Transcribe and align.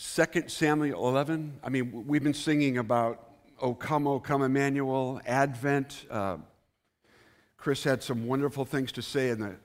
2 0.00 0.44
Samuel 0.46 1.08
11. 1.08 1.58
I 1.64 1.70
mean, 1.70 2.06
we've 2.06 2.22
been 2.22 2.32
singing 2.32 2.78
about 2.78 3.30
O 3.60 3.74
come, 3.74 4.06
O 4.06 4.20
come, 4.20 4.42
Emmanuel, 4.42 5.20
Advent. 5.26 6.06
Uh, 6.08 6.36
Chris 7.56 7.82
had 7.82 8.04
some 8.04 8.28
wonderful 8.28 8.64
things 8.64 8.92
to 8.92 9.02
say 9.02 9.30
in 9.30 9.40
the 9.40 9.56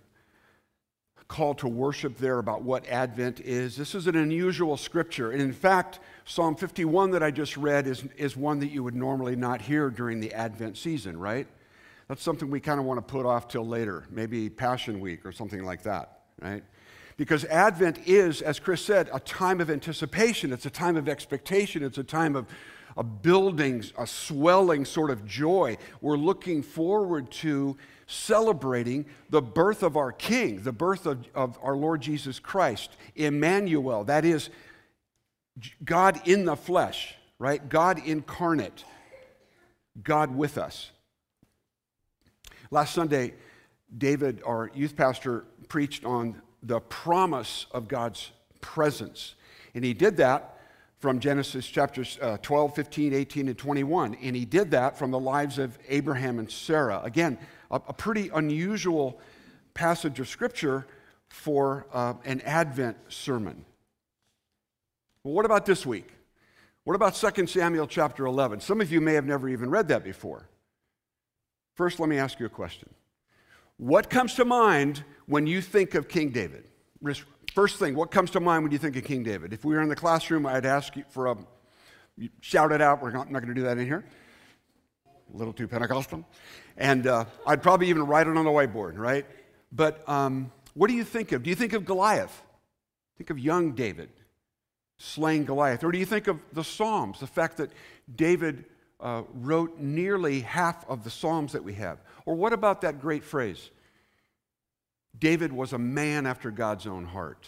call 1.27 1.53
to 1.53 1.67
worship 1.67 2.17
there 2.17 2.39
about 2.39 2.63
what 2.63 2.87
Advent 2.87 3.41
is. 3.41 3.75
This 3.75 3.93
is 3.93 4.07
an 4.07 4.15
unusual 4.15 4.75
scripture. 4.75 5.29
And 5.29 5.39
in 5.39 5.53
fact, 5.53 5.99
Psalm 6.25 6.55
51 6.55 7.11
that 7.11 7.21
I 7.21 7.29
just 7.29 7.55
read 7.55 7.85
is, 7.85 8.03
is 8.17 8.35
one 8.35 8.59
that 8.61 8.71
you 8.71 8.83
would 8.83 8.95
normally 8.95 9.35
not 9.35 9.61
hear 9.61 9.91
during 9.91 10.19
the 10.19 10.33
Advent 10.33 10.77
season, 10.77 11.15
right? 11.19 11.45
That's 12.07 12.23
something 12.23 12.49
we 12.49 12.59
kind 12.59 12.79
of 12.79 12.87
want 12.87 12.97
to 12.97 13.11
put 13.11 13.27
off 13.27 13.47
till 13.47 13.67
later, 13.67 14.05
maybe 14.09 14.49
Passion 14.49 14.99
Week 14.99 15.27
or 15.27 15.31
something 15.31 15.63
like 15.63 15.83
that, 15.83 16.21
right? 16.41 16.63
Because 17.17 17.45
Advent 17.45 17.99
is, 18.07 18.41
as 18.41 18.59
Chris 18.59 18.83
said, 18.83 19.09
a 19.13 19.19
time 19.19 19.61
of 19.61 19.69
anticipation. 19.69 20.51
It's 20.51 20.65
a 20.65 20.71
time 20.71 20.97
of 20.97 21.07
expectation. 21.07 21.83
It's 21.83 21.97
a 21.97 22.03
time 22.03 22.35
of 22.35 22.47
a 22.97 23.03
building, 23.03 23.83
a 23.97 24.07
swelling 24.07 24.85
sort 24.85 25.09
of 25.09 25.25
joy. 25.25 25.77
We're 26.01 26.17
looking 26.17 26.61
forward 26.63 27.31
to 27.31 27.77
celebrating 28.07 29.05
the 29.29 29.41
birth 29.41 29.83
of 29.83 29.97
our 29.97 30.11
King, 30.11 30.61
the 30.61 30.71
birth 30.71 31.05
of, 31.05 31.25
of 31.33 31.57
our 31.61 31.75
Lord 31.75 32.01
Jesus 32.01 32.39
Christ, 32.39 32.95
Emmanuel. 33.15 34.03
That 34.03 34.25
is, 34.25 34.49
God 35.83 36.21
in 36.27 36.45
the 36.45 36.55
flesh, 36.55 37.15
right? 37.39 37.67
God 37.67 38.01
incarnate, 38.05 38.83
God 40.01 40.35
with 40.35 40.57
us. 40.57 40.91
Last 42.71 42.93
Sunday, 42.93 43.33
David, 43.95 44.41
our 44.45 44.71
youth 44.73 44.95
pastor, 44.95 45.45
preached 45.69 46.05
on 46.05 46.41
the 46.63 46.79
promise 46.79 47.67
of 47.71 47.87
God's 47.87 48.31
presence. 48.61 49.35
And 49.75 49.83
he 49.83 49.93
did 49.93 50.17
that 50.17 50.57
from 50.99 51.19
Genesis 51.19 51.67
chapters 51.67 52.17
uh, 52.21 52.37
12, 52.41 52.75
15, 52.75 53.13
18, 53.13 53.47
and 53.49 53.57
21. 53.57 54.15
And 54.21 54.35
he 54.35 54.45
did 54.45 54.71
that 54.71 54.97
from 54.97 55.11
the 55.11 55.19
lives 55.19 55.59
of 55.59 55.77
Abraham 55.89 56.39
and 56.39 56.49
Sarah. 56.49 57.01
Again, 57.03 57.37
a, 57.69 57.75
a 57.87 57.93
pretty 57.93 58.29
unusual 58.33 59.19
passage 59.73 60.19
of 60.19 60.29
scripture 60.29 60.87
for 61.29 61.87
uh, 61.91 62.13
an 62.23 62.41
Advent 62.41 62.95
sermon. 63.09 63.65
Well, 65.23 65.33
what 65.33 65.45
about 65.45 65.65
this 65.65 65.85
week? 65.85 66.07
What 66.85 66.95
about 66.95 67.15
2 67.15 67.47
Samuel 67.47 67.87
chapter 67.87 68.25
11? 68.25 68.61
Some 68.61 68.81
of 68.81 68.91
you 68.91 69.01
may 69.01 69.13
have 69.13 69.25
never 69.25 69.49
even 69.49 69.69
read 69.69 69.87
that 69.87 70.03
before. 70.03 70.47
First, 71.75 71.99
let 71.99 72.07
me 72.07 72.17
ask 72.17 72.39
you 72.39 72.45
a 72.45 72.49
question. 72.49 72.89
What 73.77 74.09
comes 74.09 74.35
to 74.35 74.45
mind 74.45 75.03
when 75.25 75.47
you 75.47 75.61
think 75.61 75.95
of 75.95 76.07
King 76.07 76.29
David? 76.29 76.65
First 77.53 77.77
thing, 77.77 77.95
what 77.95 78.11
comes 78.11 78.31
to 78.31 78.39
mind 78.39 78.63
when 78.63 78.71
you 78.71 78.77
think 78.77 78.95
of 78.95 79.03
King 79.03 79.23
David? 79.23 79.53
If 79.53 79.65
we 79.65 79.75
were 79.75 79.81
in 79.81 79.89
the 79.89 79.95
classroom, 79.95 80.45
I'd 80.45 80.65
ask 80.65 80.95
you 80.95 81.03
for 81.09 81.27
a 81.27 81.37
shout 82.41 82.71
it 82.71 82.81
out. 82.81 83.01
We're 83.01 83.11
not, 83.11 83.31
not 83.31 83.39
going 83.39 83.53
to 83.53 83.59
do 83.59 83.65
that 83.67 83.77
in 83.77 83.85
here. 83.85 84.05
A 85.33 85.37
little 85.37 85.53
too 85.53 85.67
Pentecostal. 85.67 86.25
And 86.77 87.07
uh, 87.07 87.25
I'd 87.45 87.61
probably 87.61 87.89
even 87.89 88.05
write 88.05 88.27
it 88.27 88.37
on 88.37 88.45
the 88.45 88.51
whiteboard, 88.51 88.97
right? 88.97 89.25
But 89.71 90.07
um, 90.07 90.51
what 90.73 90.87
do 90.87 90.93
you 90.93 91.03
think 91.03 91.31
of? 91.31 91.43
Do 91.43 91.49
you 91.49 91.55
think 91.55 91.73
of 91.73 91.85
Goliath? 91.85 92.41
Think 93.17 93.29
of 93.29 93.39
young 93.39 93.73
David 93.73 94.09
slaying 94.97 95.45
Goliath. 95.45 95.83
Or 95.83 95.91
do 95.91 95.97
you 95.97 96.05
think 96.05 96.27
of 96.27 96.39
the 96.53 96.63
Psalms, 96.63 97.19
the 97.19 97.27
fact 97.27 97.57
that 97.57 97.71
David 98.15 98.65
uh, 99.03 99.21
wrote 99.33 99.77
nearly 99.77 100.39
half 100.39 100.89
of 100.89 101.03
the 101.03 101.11
Psalms 101.11 101.51
that 101.51 101.63
we 101.63 101.73
have? 101.73 101.99
Or 102.25 102.33
what 102.33 102.53
about 102.53 102.81
that 102.81 102.99
great 102.99 103.23
phrase? 103.23 103.69
David 105.19 105.53
was 105.53 105.73
a 105.73 105.77
man 105.77 106.25
after 106.25 106.49
God's 106.49 106.87
own 106.87 107.05
heart. 107.05 107.47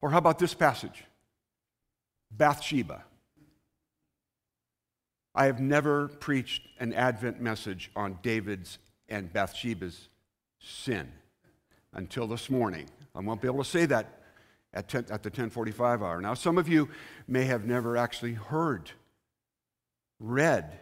Or 0.00 0.10
how 0.10 0.18
about 0.18 0.38
this 0.38 0.54
passage? 0.54 1.04
Bathsheba. 2.30 3.04
I 5.34 5.46
have 5.46 5.60
never 5.60 6.08
preached 6.08 6.62
an 6.78 6.92
Advent 6.92 7.40
message 7.40 7.90
on 7.94 8.18
David's 8.22 8.78
and 9.08 9.32
Bathsheba's 9.32 10.08
sin 10.60 11.10
until 11.92 12.26
this 12.26 12.48
morning. 12.48 12.86
I 13.14 13.20
won't 13.20 13.40
be 13.40 13.48
able 13.48 13.62
to 13.62 13.68
say 13.68 13.86
that 13.86 14.20
at, 14.72 14.88
10, 14.88 15.06
at 15.10 15.22
the 15.22 15.28
1045 15.28 16.02
hour. 16.02 16.20
Now, 16.20 16.34
some 16.34 16.58
of 16.58 16.68
you 16.68 16.88
may 17.28 17.44
have 17.44 17.66
never 17.66 17.96
actually 17.96 18.34
heard, 18.34 18.90
read 20.22 20.78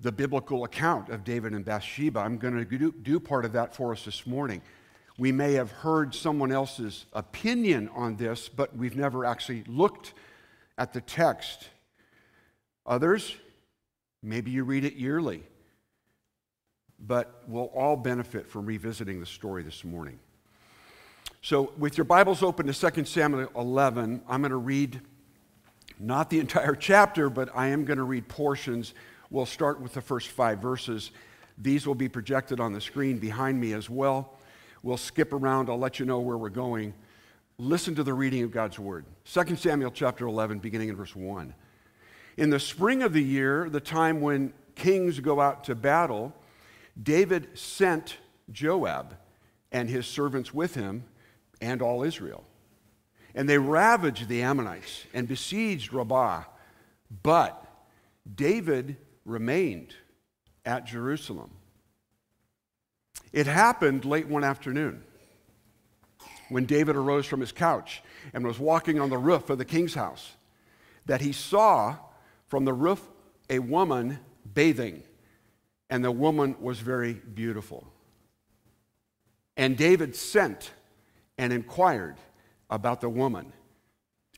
the 0.00 0.12
biblical 0.12 0.64
account 0.64 1.08
of 1.08 1.24
David 1.24 1.52
and 1.52 1.64
Bathsheba. 1.64 2.20
I'm 2.20 2.36
going 2.36 2.54
to 2.54 2.64
do, 2.64 2.92
do 2.92 3.18
part 3.18 3.44
of 3.44 3.52
that 3.52 3.74
for 3.74 3.92
us 3.92 4.04
this 4.04 4.26
morning. 4.26 4.60
We 5.18 5.32
may 5.32 5.54
have 5.54 5.70
heard 5.70 6.14
someone 6.14 6.52
else's 6.52 7.06
opinion 7.12 7.88
on 7.94 8.16
this, 8.16 8.48
but 8.48 8.76
we've 8.76 8.96
never 8.96 9.24
actually 9.24 9.64
looked 9.66 10.14
at 10.76 10.92
the 10.92 11.00
text. 11.00 11.68
Others, 12.86 13.36
maybe 14.22 14.50
you 14.50 14.64
read 14.64 14.84
it 14.84 14.94
yearly, 14.94 15.44
but 16.98 17.42
we'll 17.46 17.66
all 17.66 17.96
benefit 17.96 18.48
from 18.48 18.66
revisiting 18.66 19.20
the 19.20 19.26
story 19.26 19.62
this 19.62 19.84
morning. 19.84 20.18
So, 21.42 21.72
with 21.76 21.98
your 21.98 22.04
Bibles 22.04 22.42
open 22.42 22.66
to 22.66 22.90
2 22.90 23.04
Samuel 23.04 23.48
11, 23.56 24.22
I'm 24.28 24.40
going 24.42 24.50
to 24.50 24.56
read 24.56 25.00
not 26.02 26.28
the 26.28 26.40
entire 26.40 26.74
chapter, 26.74 27.30
but 27.30 27.48
I 27.54 27.68
am 27.68 27.84
going 27.84 27.98
to 27.98 28.04
read 28.04 28.28
portions 28.28 28.94
We'll 29.32 29.46
start 29.46 29.80
with 29.80 29.94
the 29.94 30.02
first 30.02 30.28
five 30.28 30.58
verses. 30.58 31.10
These 31.56 31.86
will 31.86 31.94
be 31.94 32.06
projected 32.06 32.60
on 32.60 32.74
the 32.74 32.82
screen 32.82 33.18
behind 33.18 33.58
me 33.58 33.72
as 33.72 33.88
well. 33.88 34.34
We'll 34.82 34.98
skip 34.98 35.32
around. 35.32 35.70
I'll 35.70 35.78
let 35.78 35.98
you 35.98 36.04
know 36.04 36.20
where 36.20 36.36
we're 36.36 36.50
going. 36.50 36.92
Listen 37.56 37.94
to 37.94 38.02
the 38.02 38.12
reading 38.12 38.42
of 38.42 38.50
God's 38.50 38.78
word. 38.78 39.06
2 39.24 39.56
Samuel 39.56 39.90
chapter 39.90 40.26
11, 40.26 40.58
beginning 40.58 40.90
in 40.90 40.96
verse 40.96 41.16
1. 41.16 41.54
In 42.36 42.50
the 42.50 42.60
spring 42.60 43.02
of 43.02 43.14
the 43.14 43.22
year, 43.22 43.70
the 43.70 43.80
time 43.80 44.20
when 44.20 44.52
kings 44.74 45.18
go 45.18 45.40
out 45.40 45.64
to 45.64 45.74
battle, 45.74 46.34
David 47.02 47.56
sent 47.58 48.18
Joab 48.50 49.16
and 49.70 49.88
his 49.88 50.06
servants 50.06 50.52
with 50.52 50.74
him 50.74 51.04
and 51.62 51.80
all 51.80 52.02
Israel. 52.02 52.44
And 53.34 53.48
they 53.48 53.58
ravaged 53.58 54.28
the 54.28 54.42
Ammonites 54.42 55.04
and 55.14 55.26
besieged 55.26 55.92
Rabbah. 55.92 56.44
But 57.22 57.64
David 58.34 58.96
remained 59.24 59.94
at 60.64 60.86
Jerusalem. 60.86 61.50
It 63.32 63.46
happened 63.46 64.04
late 64.04 64.28
one 64.28 64.44
afternoon 64.44 65.02
when 66.50 66.66
David 66.66 66.96
arose 66.96 67.26
from 67.26 67.40
his 67.40 67.52
couch 67.52 68.02
and 68.34 68.44
was 68.44 68.58
walking 68.58 69.00
on 69.00 69.08
the 69.08 69.18
roof 69.18 69.48
of 69.48 69.58
the 69.58 69.64
king's 69.64 69.94
house 69.94 70.32
that 71.06 71.22
he 71.22 71.32
saw 71.32 71.96
from 72.46 72.64
the 72.64 72.72
roof 72.72 73.08
a 73.48 73.58
woman 73.58 74.18
bathing, 74.54 75.02
and 75.90 76.04
the 76.04 76.10
woman 76.10 76.54
was 76.60 76.78
very 76.78 77.14
beautiful. 77.14 77.86
And 79.56 79.76
David 79.76 80.14
sent 80.14 80.72
and 81.38 81.52
inquired 81.52 82.16
about 82.72 83.00
the 83.00 83.08
woman. 83.08 83.52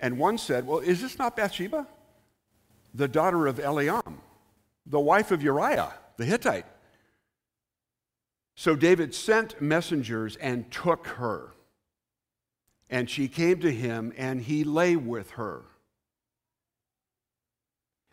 And 0.01 0.19
one 0.19 0.37
said, 0.37 0.67
Well, 0.67 0.81
is 0.81 1.01
this 1.01 1.19
not 1.19 1.37
Bathsheba, 1.37 1.87
the 2.93 3.09
daughter 3.09 3.47
of 3.47 3.57
Eliam? 3.57 4.19
the 4.87 5.01
wife 5.01 5.31
of 5.31 5.43
Uriah 5.43 5.93
the 6.17 6.25
Hittite. 6.25 6.67
So 8.57 8.77
David 8.77 9.15
sent 9.15 9.61
messengers 9.61 10.37
and 10.37 10.71
took 10.71 11.07
her. 11.09 11.51
And 12.89 13.11
she 13.11 13.27
came 13.27 13.59
to 13.61 13.73
him, 13.73 14.13
and 14.17 14.43
he 14.43 14.63
lay 14.63 14.95
with 14.95 15.31
her. 15.31 15.63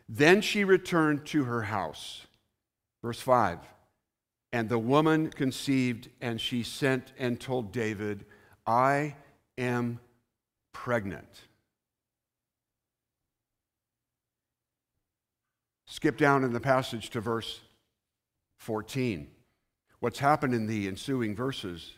Then 0.08 0.40
she 0.40 0.64
returned 0.64 1.26
to 1.26 1.44
her 1.44 1.62
house. 1.62 2.26
Verse 3.02 3.20
5 3.20 3.60
And 4.52 4.68
the 4.68 4.78
woman 4.78 5.30
conceived, 5.30 6.08
and 6.20 6.40
she 6.40 6.64
sent 6.64 7.12
and 7.18 7.38
told 7.38 7.70
David, 7.70 8.24
I 8.66 9.14
am 9.56 10.00
pregnant. 10.72 11.28
Skip 15.86 16.16
down 16.16 16.42
in 16.42 16.52
the 16.52 16.60
passage 16.60 17.10
to 17.10 17.20
verse 17.20 17.60
14. 18.58 19.28
What's 20.00 20.18
happened 20.18 20.54
in 20.54 20.66
the 20.66 20.88
ensuing 20.88 21.36
verses 21.36 21.92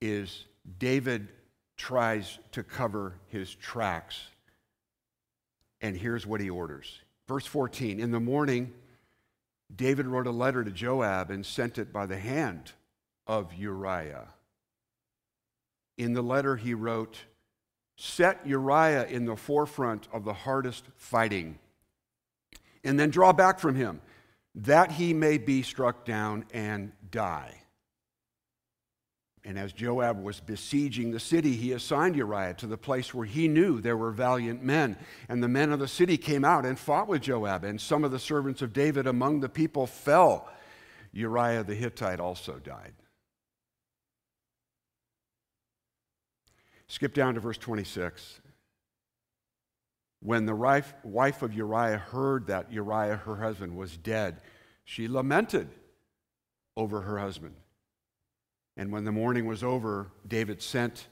is 0.00 0.44
David 0.78 1.28
tries 1.76 2.38
to 2.52 2.62
cover 2.62 3.14
his 3.28 3.54
tracks. 3.54 4.20
And 5.80 5.96
here's 5.96 6.26
what 6.26 6.40
he 6.40 6.50
orders. 6.50 7.00
Verse 7.28 7.46
14 7.46 8.00
In 8.00 8.10
the 8.10 8.20
morning, 8.20 8.72
David 9.74 10.06
wrote 10.06 10.26
a 10.26 10.32
letter 10.32 10.64
to 10.64 10.70
Joab 10.70 11.30
and 11.30 11.44
sent 11.44 11.78
it 11.78 11.92
by 11.92 12.06
the 12.06 12.18
hand 12.18 12.72
of 13.26 13.52
Uriah. 13.54 14.28
In 15.98 16.12
the 16.12 16.22
letter, 16.22 16.56
he 16.56 16.74
wrote, 16.74 17.24
Set 17.96 18.46
Uriah 18.46 19.06
in 19.06 19.24
the 19.24 19.36
forefront 19.36 20.06
of 20.12 20.24
the 20.24 20.34
hardest 20.34 20.84
fighting 20.96 21.58
and 22.84 23.00
then 23.00 23.10
draw 23.10 23.32
back 23.32 23.58
from 23.58 23.74
him, 23.74 24.00
that 24.54 24.92
he 24.92 25.12
may 25.12 25.38
be 25.38 25.62
struck 25.62 26.04
down 26.04 26.44
and 26.52 26.92
die. 27.10 27.62
And 29.44 29.58
as 29.58 29.72
Joab 29.72 30.22
was 30.22 30.40
besieging 30.40 31.12
the 31.12 31.20
city, 31.20 31.54
he 31.54 31.72
assigned 31.72 32.16
Uriah 32.16 32.54
to 32.54 32.66
the 32.66 32.76
place 32.76 33.14
where 33.14 33.26
he 33.26 33.46
knew 33.46 33.80
there 33.80 33.96
were 33.96 34.10
valiant 34.10 34.62
men. 34.62 34.96
And 35.28 35.40
the 35.40 35.48
men 35.48 35.70
of 35.70 35.78
the 35.78 35.86
city 35.86 36.16
came 36.16 36.44
out 36.44 36.66
and 36.66 36.76
fought 36.76 37.06
with 37.06 37.22
Joab, 37.22 37.62
and 37.62 37.80
some 37.80 38.02
of 38.02 38.10
the 38.10 38.18
servants 38.18 38.60
of 38.60 38.72
David 38.72 39.06
among 39.06 39.40
the 39.40 39.48
people 39.48 39.86
fell. 39.86 40.48
Uriah 41.12 41.62
the 41.62 41.76
Hittite 41.76 42.18
also 42.18 42.54
died. 42.54 42.94
Skip 46.88 47.14
down 47.14 47.34
to 47.34 47.40
verse 47.40 47.58
26. 47.58 48.40
When 50.20 50.46
the 50.46 50.54
wife 51.04 51.42
of 51.42 51.52
Uriah 51.54 51.98
heard 51.98 52.46
that 52.46 52.72
Uriah, 52.72 53.16
her 53.16 53.36
husband, 53.36 53.76
was 53.76 53.96
dead, 53.96 54.40
she 54.84 55.08
lamented 55.08 55.68
over 56.76 57.02
her 57.02 57.18
husband. 57.18 57.54
And 58.76 58.92
when 58.92 59.04
the 59.04 59.12
mourning 59.12 59.46
was 59.46 59.62
over, 59.62 60.10
David 60.26 60.62
sent 60.62 61.08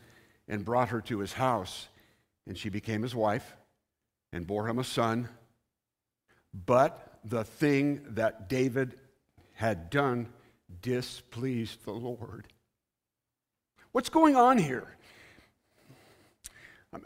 and 0.49 0.65
brought 0.65 0.91
her 0.91 1.01
to 1.03 1.19
his 1.19 1.33
house, 1.35 1.89
and 2.47 2.57
she 2.57 2.69
became 2.69 3.03
his 3.03 3.15
wife 3.15 3.57
and 4.33 4.47
bore 4.47 4.69
him 4.69 4.79
a 4.79 4.85
son. 4.85 5.29
But 6.53 7.19
the 7.25 7.45
thing 7.45 8.03
that 8.11 8.49
David 8.49 8.99
had 9.55 9.91
done 9.91 10.29
displeased 10.83 11.85
the 11.85 11.93
Lord. 11.93 12.49
What's 13.93 14.09
going 14.09 14.37
on 14.37 14.59
here? 14.59 14.97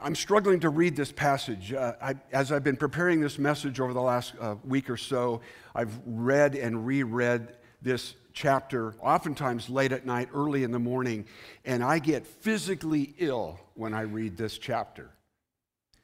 I'm 0.01 0.15
struggling 0.15 0.61
to 0.61 0.69
read 0.69 0.97
this 0.97 1.13
passage. 1.13 1.73
Uh, 1.73 1.95
I, 2.03 2.15
as 2.33 2.53
I've 2.53 2.65
been 2.65 2.77
preparing 2.77 3.21
this 3.21 3.39
message 3.39 3.81
over 3.81 3.95
the 3.95 4.03
last 4.03 4.35
uh, 4.41 4.57
week 4.65 4.91
or 4.91 4.97
so, 4.97 5.41
I've 5.75 5.99
read 6.05 6.55
and 6.55 6.87
reread 6.87 7.57
this 7.81 8.15
chapter, 8.33 8.95
oftentimes 9.01 9.71
late 9.71 9.93
at 9.93 10.05
night, 10.05 10.29
early 10.35 10.63
in 10.63 10.73
the 10.73 10.79
morning, 10.79 11.25
and 11.65 11.83
I 11.83 12.01
get 12.01 12.27
physically 12.27 13.15
ill 13.19 13.59
when 13.75 13.95
I 13.95 14.03
read 14.03 14.37
this 14.37 14.59
chapter. 14.59 15.11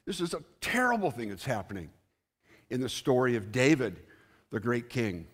This 0.05 0.19
is 0.19 0.33
a 0.33 0.41
terrible 0.61 1.11
thing 1.11 1.29
that's 1.29 1.45
happening 1.45 1.89
in 2.69 2.81
the 2.81 2.89
story 2.89 3.35
of 3.35 3.51
David, 3.51 3.99
the 4.49 4.59
great 4.59 4.89
king. 4.89 5.27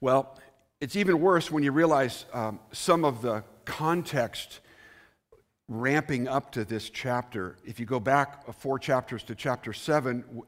Well, 0.00 0.38
it's 0.80 0.96
even 0.96 1.20
worse 1.20 1.50
when 1.50 1.62
you 1.62 1.72
realize 1.72 2.26
um, 2.32 2.60
some 2.72 3.04
of 3.04 3.22
the 3.22 3.42
context 3.64 4.60
ramping 5.68 6.26
up 6.26 6.50
to 6.52 6.64
this 6.64 6.88
chapter. 6.88 7.56
If 7.64 7.78
you 7.78 7.86
go 7.86 8.00
back 8.00 8.52
four 8.54 8.78
chapters 8.78 9.22
to 9.24 9.34
chapter 9.34 9.72
seven, 9.72 10.42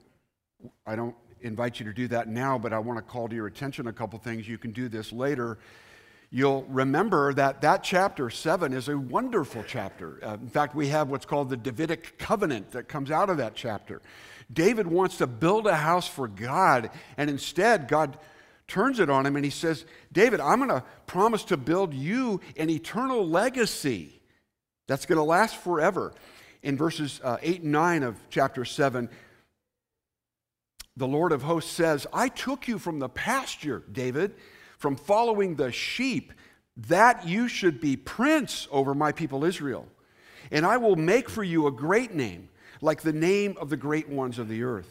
I 0.87 0.97
don't 0.97 1.15
invite 1.43 1.79
you 1.79 1.87
to 1.87 1.93
do 1.93 2.09
that 2.09 2.29
now, 2.29 2.59
but 2.59 2.73
I 2.73 2.79
want 2.79 2.99
to 2.99 3.03
call 3.03 3.29
to 3.29 3.35
your 3.35 3.47
attention 3.47 3.87
a 3.87 3.93
couple 3.93 4.19
things. 4.19 4.49
You 4.49 4.59
can 4.59 4.73
do 4.73 4.89
this 4.89 5.13
later. 5.13 5.59
You'll 6.31 6.65
remember 6.69 7.35
that 7.35 7.61
that 7.63 7.83
chapter 7.83 8.31
7 8.31 8.73
is 8.73 8.89
a 8.89 8.97
wonderful 8.97 9.65
chapter. 9.67 10.21
Uh, 10.23 10.35
in 10.35 10.49
fact, 10.49 10.75
we 10.75 10.89
have 10.89 11.09
what's 11.09 11.27
called 11.27 11.51
the 11.51 11.57
Davidic 11.57 12.19
covenant 12.19 12.71
that 12.71 12.89
comes 12.89 13.11
out 13.11 13.31
of 13.31 13.39
that 13.39 13.55
chapter. 13.57 14.01
David 14.53 14.87
wants 14.87 15.19
to 15.19 15.27
build 15.27 15.67
a 15.67 15.77
house 15.77 16.07
for 16.07 16.29
God, 16.29 16.91
and 17.17 17.29
instead, 17.29 17.89
God 17.89 18.17
turns 18.69 19.01
it 19.01 19.11
on 19.11 19.27
him 19.27 19.35
and 19.35 19.45
he 19.45 19.51
says, 19.51 19.85
David, 20.13 20.39
I'm 20.39 20.59
going 20.59 20.71
to 20.71 20.85
promise 21.07 21.43
to 21.45 21.57
build 21.57 21.93
you 21.93 22.41
an 22.57 22.71
eternal 22.71 23.27
legacy 23.27 24.20
that's 24.91 25.07
going 25.07 25.19
to 25.19 25.23
last 25.23 25.55
forever. 25.55 26.13
In 26.65 26.77
verses 26.77 27.21
uh, 27.23 27.37
8 27.41 27.63
and 27.63 27.71
9 27.71 28.03
of 28.03 28.17
chapter 28.29 28.65
7, 28.65 29.09
the 30.97 31.07
Lord 31.07 31.31
of 31.31 31.43
hosts 31.43 31.71
says, 31.71 32.09
I 32.13 32.29
took 32.29 32.67
you 32.67 32.77
from 32.77 32.99
the 32.99 33.09
pasture, 33.09 33.85
David, 33.93 34.35
from 34.79 34.97
following 34.97 35.55
the 35.55 35.71
sheep, 35.71 36.33
that 36.89 37.25
you 37.25 37.47
should 37.47 37.81
be 37.81 37.97
prince 37.97 38.67
over 38.73 38.93
my 38.93 39.13
people 39.13 39.45
Israel. 39.45 39.87
And 40.51 40.67
I 40.67 40.79
will 40.79 40.97
make 40.97 41.31
for 41.31 41.45
you 41.45 41.69
a 41.69 41.73
great 41.73 42.13
name, 42.13 42.49
like 42.81 43.03
the 43.03 43.13
name 43.13 43.57
of 43.61 43.71
the 43.71 43.77
great 43.77 44.09
ones 44.09 44.41
of 44.41 44.49
the 44.49 44.65
earth. 44.65 44.91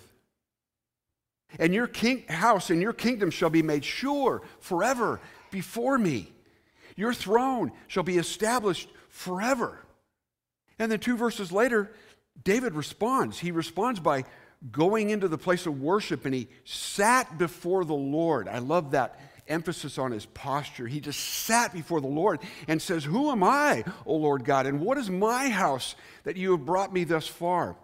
And 1.60 1.74
your 1.74 1.88
king, 1.88 2.24
house 2.30 2.70
and 2.70 2.82
your 2.82 2.94
kingdom 2.94 3.32
shall 3.32 3.50
be 3.50 3.64
made 3.64 3.84
sure 3.84 4.44
forever 4.62 5.20
before 5.52 5.98
me. 5.98 6.32
Your 6.96 7.14
throne 7.14 7.74
shall 7.88 8.04
be 8.04 8.18
established 8.18 8.88
forever. 9.10 9.80
And 10.80 10.92
then 10.92 11.00
two 11.00 11.18
verses 11.18 11.52
later, 11.52 11.92
David 12.44 12.74
responds. 12.74 13.38
He 13.38 13.52
responds 13.52 14.00
by 14.00 14.24
going 14.72 15.10
into 15.10 15.28
the 15.28 15.38
place 15.38 15.66
of 15.66 15.82
worship 15.82 16.26
and 16.26 16.34
he 16.34 16.48
sat 16.66 17.38
before 17.38 17.86
the 17.86 17.94
Lord. 17.94 18.48
I 18.48 18.60
love 18.60 18.92
that 18.92 19.20
emphasis 19.48 19.98
on 19.98 20.12
his 20.12 20.26
posture. 20.28 20.88
He 20.88 21.00
just 21.00 21.20
sat 21.20 21.74
before 21.74 22.02
the 22.02 22.08
Lord 22.08 22.40
and 22.68 22.82
says, 22.82 23.04
Who 23.04 23.32
am 23.32 23.44
I, 23.44 23.84
O 24.06 24.16
Lord 24.16 24.46
God, 24.46 24.66
and 24.66 24.80
what 24.80 24.98
is 24.98 25.10
my 25.10 25.50
house 25.50 25.96
that 26.24 26.38
you 26.38 26.52
have 26.52 26.66
brought 26.66 26.94
me 26.94 27.04
thus 27.04 27.28
far? 27.28 27.76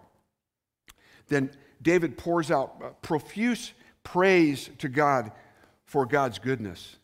Then 1.28 1.50
David 1.82 2.16
pours 2.16 2.50
out 2.50 2.80
uh, 2.82 2.88
profuse 3.02 3.72
praise 4.04 4.70
to 4.78 4.88
God 4.88 5.32
for 5.84 6.06
God's 6.06 6.38
goodness. 6.38 6.96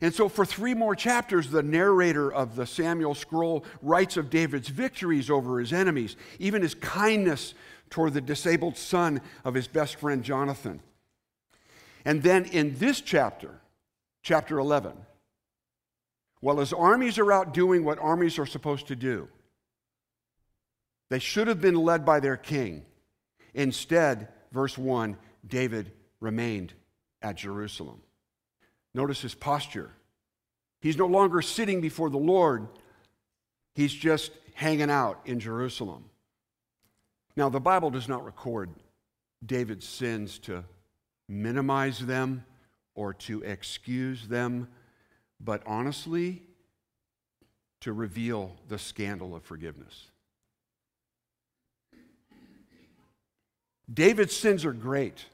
And 0.00 0.14
so, 0.14 0.28
for 0.28 0.44
three 0.44 0.74
more 0.74 0.94
chapters, 0.94 1.50
the 1.50 1.62
narrator 1.62 2.32
of 2.32 2.56
the 2.56 2.66
Samuel 2.66 3.14
scroll 3.14 3.64
writes 3.82 4.16
of 4.16 4.30
David's 4.30 4.68
victories 4.68 5.30
over 5.30 5.60
his 5.60 5.72
enemies, 5.72 6.16
even 6.38 6.62
his 6.62 6.74
kindness 6.74 7.54
toward 7.90 8.14
the 8.14 8.20
disabled 8.20 8.76
son 8.76 9.20
of 9.44 9.54
his 9.54 9.68
best 9.68 9.96
friend 9.96 10.24
Jonathan. 10.24 10.80
And 12.04 12.22
then 12.22 12.44
in 12.46 12.76
this 12.78 13.00
chapter, 13.00 13.60
chapter 14.22 14.58
11, 14.58 14.92
while 16.40 16.58
his 16.58 16.72
armies 16.72 17.18
are 17.18 17.32
out 17.32 17.54
doing 17.54 17.84
what 17.84 17.98
armies 17.98 18.38
are 18.38 18.46
supposed 18.46 18.88
to 18.88 18.96
do, 18.96 19.28
they 21.08 21.18
should 21.18 21.48
have 21.48 21.60
been 21.60 21.76
led 21.76 22.04
by 22.04 22.20
their 22.20 22.36
king. 22.36 22.84
Instead, 23.54 24.28
verse 24.52 24.76
1, 24.76 25.16
David 25.46 25.92
remained 26.20 26.74
at 27.22 27.36
Jerusalem. 27.36 28.02
Notice 28.94 29.20
his 29.20 29.34
posture. 29.34 29.90
He's 30.80 30.96
no 30.96 31.06
longer 31.06 31.42
sitting 31.42 31.80
before 31.80 32.10
the 32.10 32.18
Lord, 32.18 32.68
he's 33.74 33.92
just 33.92 34.32
hanging 34.54 34.90
out 34.90 35.20
in 35.24 35.40
Jerusalem. 35.40 36.04
Now, 37.36 37.48
the 37.48 37.60
Bible 37.60 37.90
does 37.90 38.08
not 38.08 38.24
record 38.24 38.70
David's 39.44 39.88
sins 39.88 40.38
to 40.40 40.64
minimize 41.28 41.98
them 41.98 42.44
or 42.94 43.12
to 43.14 43.42
excuse 43.42 44.28
them, 44.28 44.68
but 45.40 45.62
honestly, 45.66 46.42
to 47.80 47.92
reveal 47.92 48.52
the 48.68 48.78
scandal 48.78 49.34
of 49.34 49.42
forgiveness. 49.42 50.08
David's 53.92 54.34
sins 54.34 54.64
are 54.64 54.72
great. 54.72 55.26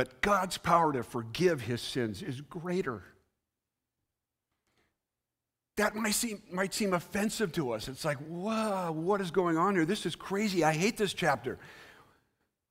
But 0.00 0.22
God's 0.22 0.56
power 0.56 0.94
to 0.94 1.02
forgive 1.02 1.60
his 1.60 1.82
sins 1.82 2.22
is 2.22 2.40
greater. 2.40 3.02
That 5.76 5.94
might 5.94 6.14
seem, 6.14 6.40
might 6.50 6.72
seem 6.72 6.94
offensive 6.94 7.52
to 7.52 7.72
us. 7.72 7.86
It's 7.86 8.02
like, 8.02 8.16
whoa, 8.16 8.92
what 8.92 9.20
is 9.20 9.30
going 9.30 9.58
on 9.58 9.74
here? 9.74 9.84
This 9.84 10.06
is 10.06 10.16
crazy. 10.16 10.64
I 10.64 10.72
hate 10.72 10.96
this 10.96 11.12
chapter. 11.12 11.58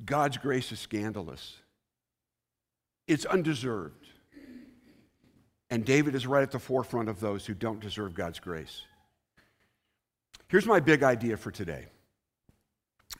God's 0.03 0.37
grace 0.37 0.71
is 0.71 0.79
scandalous, 0.79 1.57
it's 3.07 3.25
undeserved. 3.25 4.07
And 5.69 5.85
David 5.85 6.15
is 6.15 6.25
right 6.25 6.41
at 6.41 6.49
the 6.49 6.57
forefront 6.57 7.09
of 7.09 7.19
those 7.19 7.45
who 7.45 7.53
don't 7.53 7.79
deserve 7.79 8.15
God's 8.15 8.39
grace. 8.39 8.81
Here's 10.47 10.65
my 10.65 10.79
big 10.79 11.03
idea 11.03 11.37
for 11.37 11.51
today. 11.51 11.89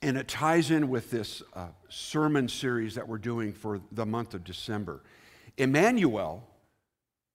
And 0.02 0.18
it 0.18 0.28
ties 0.28 0.72
in 0.72 0.90
with 0.90 1.12
this 1.12 1.44
uh, 1.54 1.68
sermon 1.90 2.48
series 2.48 2.96
that 2.96 3.08
we're 3.08 3.18
doing 3.18 3.54
for 3.54 3.82
the 3.92 4.06
month 4.06 4.34
of 4.34 4.44
December. 4.44 5.02
Emmanuel, 5.58 6.48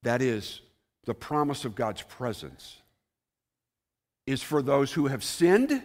that 0.03 0.21
is 0.21 0.61
the 1.05 1.13
promise 1.13 1.65
of 1.65 1.75
God's 1.75 2.01
presence, 2.01 2.77
is 4.25 4.41
for 4.41 4.61
those 4.61 4.91
who 4.91 5.07
have 5.07 5.23
sinned, 5.23 5.83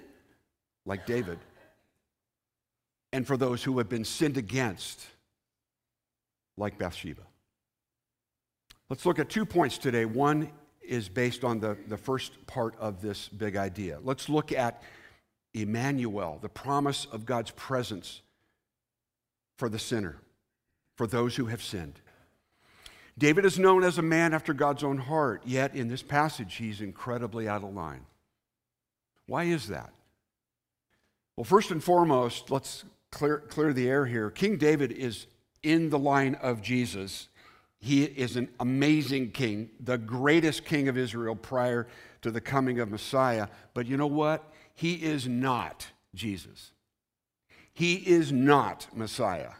like 0.87 1.05
David, 1.05 1.39
and 3.12 3.27
for 3.27 3.37
those 3.37 3.62
who 3.62 3.77
have 3.79 3.89
been 3.89 4.05
sinned 4.05 4.39
against, 4.39 5.05
like 6.57 6.79
Bathsheba. 6.79 7.23
Let's 8.89 9.05
look 9.05 9.19
at 9.19 9.29
two 9.29 9.45
points 9.45 9.77
today. 9.77 10.05
One 10.05 10.50
is 10.81 11.09
based 11.09 11.45
on 11.45 11.61
the, 11.61 11.77
the 11.89 11.97
first 11.97 12.47
part 12.47 12.75
of 12.79 13.03
this 13.03 13.29
big 13.29 13.57
idea. 13.57 13.99
Let's 14.03 14.29
look 14.29 14.50
at 14.50 14.83
Emmanuel, 15.54 16.38
the 16.40 16.49
promise 16.49 17.07
of 17.11 17.26
God's 17.26 17.50
presence 17.52 18.23
for 19.57 19.69
the 19.69 19.78
sinner, 19.78 20.16
for 20.97 21.07
those 21.07 21.37
who 21.37 21.47
have 21.47 21.62
sinned. 21.62 22.00
David 23.19 23.45
is 23.45 23.59
known 23.59 23.85
as 23.85 23.99
a 23.99 24.02
man 24.02 24.33
after 24.33 24.54
God's 24.54 24.85
own 24.85 24.99
heart, 24.99 25.42
yet 25.45 25.75
in 25.75 25.88
this 25.88 26.02
passage, 26.02 26.57
he's 26.57 26.80
incredibly 26.80 27.49
out 27.49 27.62
of 27.62 27.75
line. 27.75 28.07
Why 29.26 29.45
is 29.45 29.69
that? 29.69 29.92
Well, 31.37 31.45
first 31.45 31.71
and 31.71 31.83
foremost, 31.83 32.50
let's 32.50 32.85
clear, 33.11 33.38
clear 33.38 33.73
the 33.73 33.88
air 33.88 34.07
here. 34.07 34.30
King 34.30 34.57
David 34.57 34.92
is 34.92 35.26
in 35.62 35.90
the 35.90 35.99
line 35.99 36.37
of 36.37 36.62
Jesus 36.62 37.28
he 37.80 38.04
is 38.04 38.37
an 38.37 38.49
amazing 38.61 39.30
king, 39.30 39.71
the 39.80 39.97
greatest 39.97 40.66
king 40.66 40.88
of 40.88 40.99
Israel 40.99 41.35
prior 41.35 41.87
to 42.21 42.30
the 42.30 42.40
coming 42.40 42.78
of 42.78 42.90
Messiah. 42.90 43.49
But 43.73 43.87
you 43.87 43.97
know 43.97 44.07
what? 44.07 44.52
He 44.81 44.95
is 44.95 45.29
not 45.29 45.89
Jesus. 46.15 46.73
He 47.75 47.97
is 47.97 48.33
not 48.33 48.87
Messiah. 48.95 49.51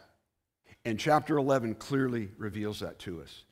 And 0.83 0.99
chapter 0.99 1.37
11 1.37 1.75
clearly 1.75 2.29
reveals 2.39 2.79
that 2.79 2.97
to 2.99 3.21
us. 3.21 3.43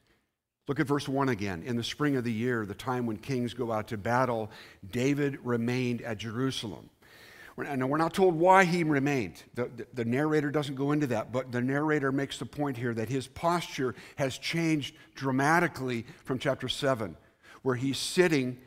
Look 0.68 0.80
at 0.80 0.88
verse 0.88 1.08
1 1.08 1.30
again. 1.30 1.62
In 1.62 1.76
the 1.76 1.84
spring 1.84 2.16
of 2.16 2.24
the 2.24 2.34
year, 2.34 2.66
the 2.66 2.74
time 2.74 3.06
when 3.06 3.18
kings 3.18 3.54
go 3.54 3.72
out 3.72 3.90
to 3.90 4.00
battle, 4.00 4.50
David 4.90 5.38
remained 5.44 6.02
at 6.02 6.18
Jerusalem. 6.18 6.90
And 7.56 7.88
we're 7.88 7.98
not 8.00 8.16
told 8.16 8.34
why 8.34 8.64
he 8.64 8.84
remained. 8.84 9.44
The, 9.54 9.70
the, 9.76 9.88
the, 9.94 10.06
narrator 10.06 10.50
doesn't 10.50 10.74
go 10.74 10.92
into 10.92 11.06
that, 11.06 11.32
but 11.32 11.52
the 11.52 11.62
narrator 11.62 12.12
makes 12.12 12.40
the 12.40 12.48
point 12.48 12.78
here 12.78 12.96
that 12.96 13.10
his 13.10 13.28
posture 13.28 13.94
has 14.16 14.40
changed 14.40 14.96
dramatically 15.14 16.08
from 16.24 16.40
chapter 16.40 16.68
7, 16.68 17.16
where 17.62 17.76
he's 17.76 18.00
sitting 18.00 18.58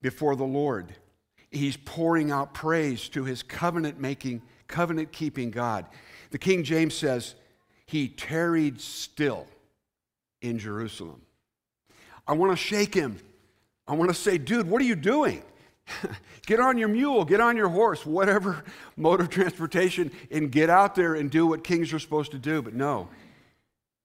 before 0.00 0.36
the 0.36 0.44
Lord. 0.44 0.94
He's 1.50 1.76
pouring 1.76 2.30
out 2.30 2.54
praise 2.54 3.08
to 3.10 3.24
his 3.24 3.42
covenant 3.42 4.00
making, 4.00 4.42
covenant 4.68 5.12
keeping 5.12 5.50
God. 5.50 5.86
The 6.30 6.38
King 6.38 6.62
James 6.62 6.94
says, 6.94 7.34
He 7.86 8.08
tarried 8.08 8.80
still 8.80 9.46
in 10.40 10.58
Jerusalem. 10.58 11.22
I 12.26 12.34
want 12.34 12.52
to 12.52 12.56
shake 12.56 12.94
him. 12.94 13.18
I 13.88 13.94
want 13.94 14.10
to 14.10 14.14
say, 14.14 14.38
dude, 14.38 14.68
what 14.68 14.80
are 14.80 14.84
you 14.84 14.94
doing? 14.94 15.42
get 16.46 16.60
on 16.60 16.78
your 16.78 16.86
mule, 16.86 17.24
get 17.24 17.40
on 17.40 17.56
your 17.56 17.68
horse, 17.68 18.06
whatever 18.06 18.62
mode 18.96 19.20
of 19.20 19.30
transportation, 19.30 20.12
and 20.30 20.52
get 20.52 20.70
out 20.70 20.94
there 20.94 21.14
and 21.14 21.30
do 21.30 21.48
what 21.48 21.64
kings 21.64 21.92
are 21.92 21.98
supposed 21.98 22.30
to 22.30 22.38
do. 22.38 22.62
But 22.62 22.74
no, 22.74 23.08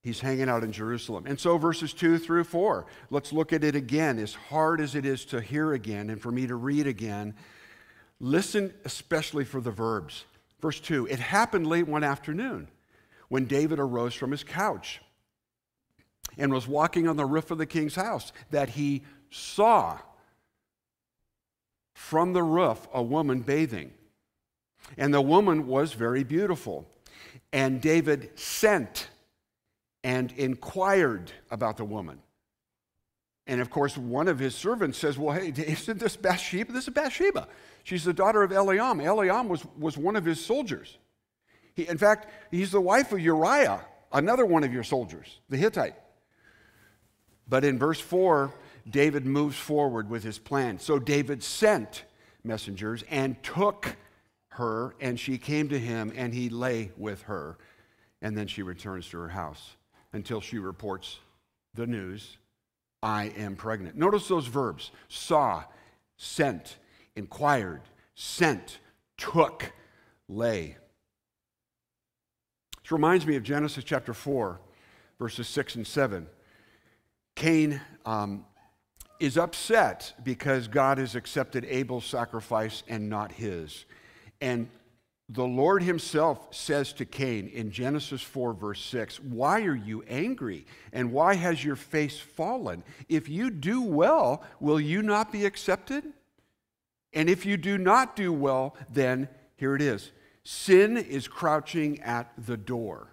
he's 0.06 0.20
hanging 0.20 0.48
out 0.48 0.64
in 0.64 0.72
Jerusalem. 0.72 1.26
And 1.28 1.40
so, 1.40 1.58
verses 1.58 1.92
2 1.92 2.20
through 2.20 2.44
4, 2.44 2.86
let's 3.10 3.34
look 3.34 3.52
at 3.52 3.64
it 3.64 3.76
again. 3.76 4.20
As 4.20 4.36
hard 4.36 4.80
as 4.80 4.94
it 4.94 5.04
is 5.04 5.26
to 5.26 5.42
hear 5.42 5.74
again 5.74 6.12
and 6.12 6.22
for 6.22 6.32
me 6.32 6.46
to 6.46 6.54
read 6.54 6.86
again, 6.86 7.34
listen 8.20 8.72
especially 8.86 9.44
for 9.44 9.60
the 9.60 9.72
verbs. 9.72 10.26
Verse 10.62 10.80
2 10.80 11.08
It 11.08 11.18
happened 11.18 11.66
late 11.66 11.88
one 11.88 12.04
afternoon 12.04 12.68
when 13.30 13.46
David 13.46 13.80
arose 13.80 14.14
from 14.14 14.30
his 14.30 14.44
couch 14.44 15.02
and 16.38 16.54
was 16.54 16.68
walking 16.68 17.08
on 17.08 17.18
the 17.18 17.26
roof 17.26 17.50
of 17.50 17.58
the 17.58 17.66
king's 17.66 17.96
house 17.96 18.32
that 18.52 18.70
he 18.70 19.02
saw 19.32 19.98
from 21.96 22.34
the 22.34 22.44
roof 22.44 22.88
a 22.94 23.02
woman 23.02 23.40
bathing. 23.40 23.92
And 25.00 25.12
the 25.12 25.22
woman 25.22 25.66
was 25.66 25.94
very 25.94 26.24
beautiful. 26.24 26.86
And 27.52 27.82
David 27.82 28.30
sent 28.36 29.08
and 30.06 30.32
inquired 30.34 31.32
about 31.50 31.78
the 31.78 31.84
woman. 31.84 32.20
And 33.48 33.60
of 33.60 33.72
course, 33.72 33.98
one 33.98 34.28
of 34.28 34.38
his 34.38 34.54
servants 34.54 35.00
says, 35.00 35.18
Well, 35.18 35.36
hey, 35.36 35.48
isn't 35.58 36.00
this 36.00 36.16
Bathsheba? 36.16 36.72
This 36.72 36.88
is 36.88 36.94
Bathsheba. 36.94 37.48
She's 37.84 38.04
the 38.04 38.14
daughter 38.14 38.44
of 38.44 38.52
Eliam. 38.52 39.04
Eliam 39.04 39.48
was, 39.48 39.66
was 39.78 39.98
one 39.98 40.16
of 40.16 40.24
his 40.24 40.40
soldiers. 40.40 41.00
He, 41.74 41.88
in 41.88 41.98
fact, 41.98 42.30
he's 42.52 42.72
the 42.72 42.80
wife 42.80 43.12
of 43.14 43.20
Uriah, 43.20 43.82
another 44.14 44.46
one 44.46 44.64
of 44.64 44.72
your 44.72 44.84
soldiers, 44.84 45.40
the 45.50 45.58
Hittite. 45.58 45.96
But 47.50 47.66
in 47.66 47.80
verse 47.80 48.00
4, 48.00 48.54
David 48.88 49.26
moves 49.26 49.58
forward 49.58 50.08
with 50.08 50.24
his 50.24 50.38
plan. 50.38 50.78
So 50.78 51.00
David 51.00 51.42
sent 51.42 52.06
messengers 52.44 53.04
and 53.10 53.42
took 53.42 53.96
her, 54.50 54.96
and 55.02 55.20
she 55.20 55.40
came 55.40 55.68
to 55.70 55.80
him, 55.80 56.14
and 56.16 56.32
he 56.32 56.50
lay 56.50 56.92
with 56.96 57.24
her. 57.24 57.58
And 58.22 58.38
then 58.38 58.46
she 58.46 58.62
returns 58.62 59.10
to 59.10 59.18
her 59.18 59.30
house 59.30 59.76
until 60.16 60.40
she 60.40 60.58
reports 60.58 61.20
the 61.74 61.86
news 61.86 62.38
I 63.04 63.26
am 63.38 63.56
pregnant. 63.56 63.98
Notice 63.98 64.28
those 64.28 64.48
verbs 64.48 64.92
saw, 65.10 65.64
sent, 66.18 66.78
inquired, 67.16 67.82
sent, 68.16 68.80
took, 69.18 69.74
lay. 70.28 70.78
This 72.82 72.92
reminds 72.92 73.28
me 73.28 73.36
of 73.36 73.44
Genesis 73.44 73.84
chapter 73.84 74.14
4, 74.14 74.60
verses 75.20 75.48
6 75.50 75.76
and 75.76 75.86
7. 75.86 76.28
Cain 77.36 77.82
um, 78.06 78.46
is 79.20 79.38
upset 79.38 80.14
because 80.24 80.70
God 80.70 80.98
has 80.98 81.16
accepted 81.16 81.66
Abel's 81.66 82.06
sacrifice 82.06 82.84
and 82.88 83.10
not 83.10 83.34
his. 83.34 83.86
And 84.40 84.70
the 85.28 85.46
Lord 85.46 85.82
himself 85.82 86.54
says 86.54 86.94
to 86.94 87.06
Cain 87.06 87.48
in 87.48 87.72
Genesis 87.72 88.22
4, 88.22 88.54
verse 88.54 88.82
6, 88.82 89.20
Why 89.22 89.62
are 89.64 89.76
you 89.76 90.04
angry? 90.08 90.66
And 90.94 91.12
why 91.12 91.36
has 91.36 91.64
your 91.64 91.76
face 91.76 92.20
fallen? 92.20 92.84
If 93.10 93.28
you 93.28 93.50
do 93.50 93.82
well, 93.82 94.44
will 94.60 94.80
you 94.80 95.02
not 95.02 95.32
be 95.32 95.46
accepted? 95.46 96.04
And 97.14 97.30
if 97.30 97.46
you 97.46 97.58
do 97.58 97.78
not 97.78 98.16
do 98.16 98.32
well, 98.32 98.76
then 98.92 99.30
here 99.56 99.76
it 99.76 99.82
is 99.82 100.12
sin 100.44 100.96
is 100.96 101.28
crouching 101.28 102.00
at 102.02 102.32
the 102.38 102.58
door. 102.58 103.08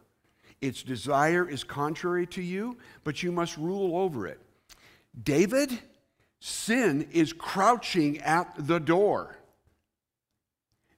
Its 0.61 0.83
desire 0.83 1.49
is 1.49 1.65
contrary 1.65 2.27
to 2.27 2.43
you, 2.43 2.77
but 3.05 3.23
you 3.23 3.33
must 3.33 3.57
rule 3.57 3.97
over 3.97 4.27
it. 4.27 4.39
David 5.21 5.79
Sin 6.45 7.07
is 7.13 7.33
crouching 7.33 8.19
at 8.19 8.53
the 8.59 8.81
door. 8.81 9.39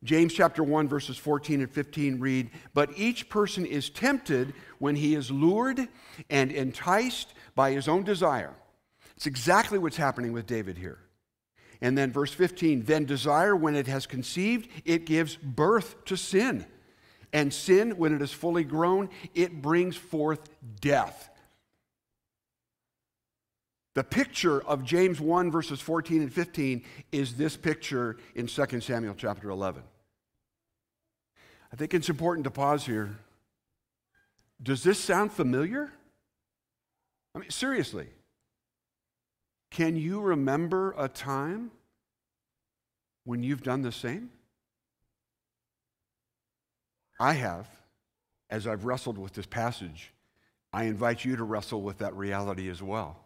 James 0.05 0.35
chapter 0.35 0.63
1 0.63 0.87
verses 0.87 1.17
14 1.17 1.63
and 1.63 1.71
15 1.71 2.21
read, 2.21 2.51
"But 2.75 2.91
each 2.97 3.31
person 3.31 3.65
is 3.65 3.89
tempted 3.89 4.55
when 4.79 4.97
he 4.97 5.15
is 5.15 5.31
lured 5.31 5.89
and 6.29 6.53
enticed 6.53 7.33
by 7.55 7.73
his 7.73 7.89
own 7.89 8.05
desire." 8.05 8.55
It's 9.17 9.27
exactly 9.27 9.79
what's 9.79 9.97
happening 9.97 10.33
with 10.33 10.47
David 10.47 10.77
here. 10.77 10.99
And 11.81 11.97
then 11.97 12.13
verse 12.13 12.33
15, 12.33 12.85
"Then 12.85 13.05
desire 13.07 13.57
when 13.57 13.75
it 13.75 13.87
has 13.87 14.07
conceived, 14.07 14.69
it 14.85 15.07
gives 15.07 15.37
birth 15.37 16.05
to 16.05 16.17
sin. 16.17 16.67
And 17.33 17.53
sin 17.53 17.97
when 17.97 18.15
it 18.15 18.23
is 18.23 18.33
fully 18.33 18.65
grown, 18.65 19.09
it 19.35 19.63
brings 19.63 19.97
forth 19.97 20.51
death." 20.81 21.31
The 23.95 24.05
picture 24.05 24.61
of 24.61 24.85
James 24.85 25.21
1, 25.21 25.51
verses 25.51 25.81
14 25.81 26.21
and 26.21 26.33
15, 26.33 26.85
is 27.13 27.37
this 27.37 27.57
picture 27.57 28.19
in 28.35 28.49
2 28.49 28.83
Samuel 28.83 29.15
chapter 29.15 29.51
11. 29.51 29.85
I 31.75 31.77
think 31.77 31.93
it's 31.93 32.09
important 32.09 32.45
to 32.45 32.53
pause 32.53 32.87
here. 32.87 33.17
Does 34.63 34.85
this 34.85 34.97
sound 34.97 35.33
familiar? 35.33 35.91
I 37.35 37.41
mean, 37.41 37.51
seriously. 37.51 38.07
Can 39.73 39.97
you 39.97 40.21
remember 40.21 40.95
a 40.97 41.09
time 41.09 41.73
when 43.25 43.43
you've 43.43 43.65
done 43.65 43.83
the 43.83 43.91
same? 43.91 44.31
I 47.19 47.33
have, 47.33 47.67
as 48.49 48.69
I've 48.69 48.85
wrestled 48.85 49.19
with 49.19 49.33
this 49.33 49.47
passage. 49.47 50.13
I 50.73 50.85
invite 50.85 51.25
you 51.25 51.35
to 51.35 51.43
wrestle 51.43 51.83
with 51.83 51.99
that 51.99 52.15
reality 52.15 52.71
as 52.71 52.85
well. 52.85 53.24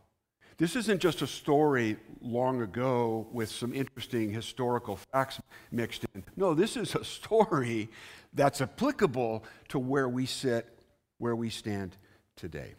This 0.59 0.75
isn't 0.75 1.01
just 1.01 1.23
a 1.23 1.27
story 1.29 1.97
long 2.21 2.63
ago 2.63 3.29
with 3.33 3.49
some 3.49 3.73
interesting 3.73 4.33
historical 4.33 4.97
facts 5.13 5.41
mixed 5.71 6.05
in. 6.15 6.25
No, 6.37 6.53
this 6.53 6.77
is 6.77 6.97
a 6.97 7.05
story 7.05 7.89
that's 8.35 8.61
applicable 8.61 9.45
to 9.69 9.79
where 9.79 10.09
we 10.09 10.27
sit, 10.27 10.67
where 11.19 11.37
we 11.37 11.49
stand 11.49 11.97
today. 12.35 12.75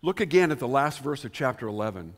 Look 0.00 0.20
again 0.20 0.50
at 0.50 0.58
the 0.58 0.68
last 0.68 1.00
verse 1.00 1.22
of 1.26 1.32
chapter 1.32 1.68
11, 1.68 2.14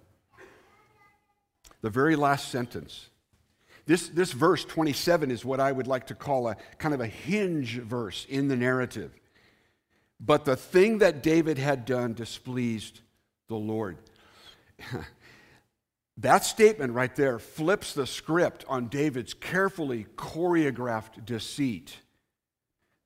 the 1.82 1.90
very 1.90 2.14
last 2.14 2.52
sentence. 2.52 3.08
This, 3.84 4.08
this 4.08 4.30
verse 4.30 4.64
27 4.64 5.32
is 5.32 5.44
what 5.44 5.58
I 5.58 5.72
would 5.72 5.88
like 5.88 6.06
to 6.08 6.14
call 6.14 6.46
a 6.46 6.56
kind 6.78 6.94
of 6.94 7.00
a 7.00 7.06
hinge 7.06 7.78
verse 7.78 8.26
in 8.28 8.46
the 8.46 8.56
narrative. 8.56 9.12
But 10.20 10.44
the 10.44 10.56
thing 10.56 10.98
that 10.98 11.22
David 11.22 11.58
had 11.58 11.84
done 11.84 12.14
displeased 12.14 13.00
the 13.48 13.56
Lord. 13.56 13.98
that 16.18 16.44
statement 16.44 16.92
right 16.92 17.14
there 17.14 17.38
flips 17.38 17.92
the 17.92 18.06
script 18.06 18.64
on 18.68 18.88
David's 18.88 19.34
carefully 19.34 20.06
choreographed 20.16 21.24
deceit. 21.24 21.96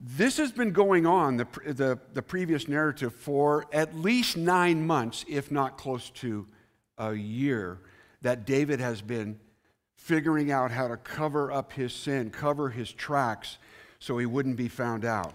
This 0.01 0.39
has 0.39 0.51
been 0.51 0.73
going 0.73 1.05
on, 1.07 1.37
the, 1.37 1.47
the, 1.67 1.99
the, 2.15 2.23
previous 2.23 2.69
narrative, 2.69 3.15
for 3.15 3.67
at 3.71 3.95
least 3.95 4.37
nine 4.37 4.87
months, 4.87 5.27
if 5.29 5.51
not 5.51 5.77
close 5.77 6.09
to 6.11 6.47
a 6.97 7.13
year, 7.13 7.81
that 8.23 8.47
David 8.47 8.81
has 8.81 9.03
been 9.03 9.39
figuring 9.97 10.51
out 10.51 10.71
how 10.71 10.89
to 10.89 10.97
cover 10.97 11.53
up 11.53 11.75
his 11.75 11.93
sin, 11.93 12.31
cover 12.31 12.71
his 12.71 12.91
tracks, 12.91 13.59
so 13.99 14.17
he 14.17 14.25
wouldn't 14.25 14.57
be 14.57 14.69
found 14.69 15.05
out. 15.05 15.35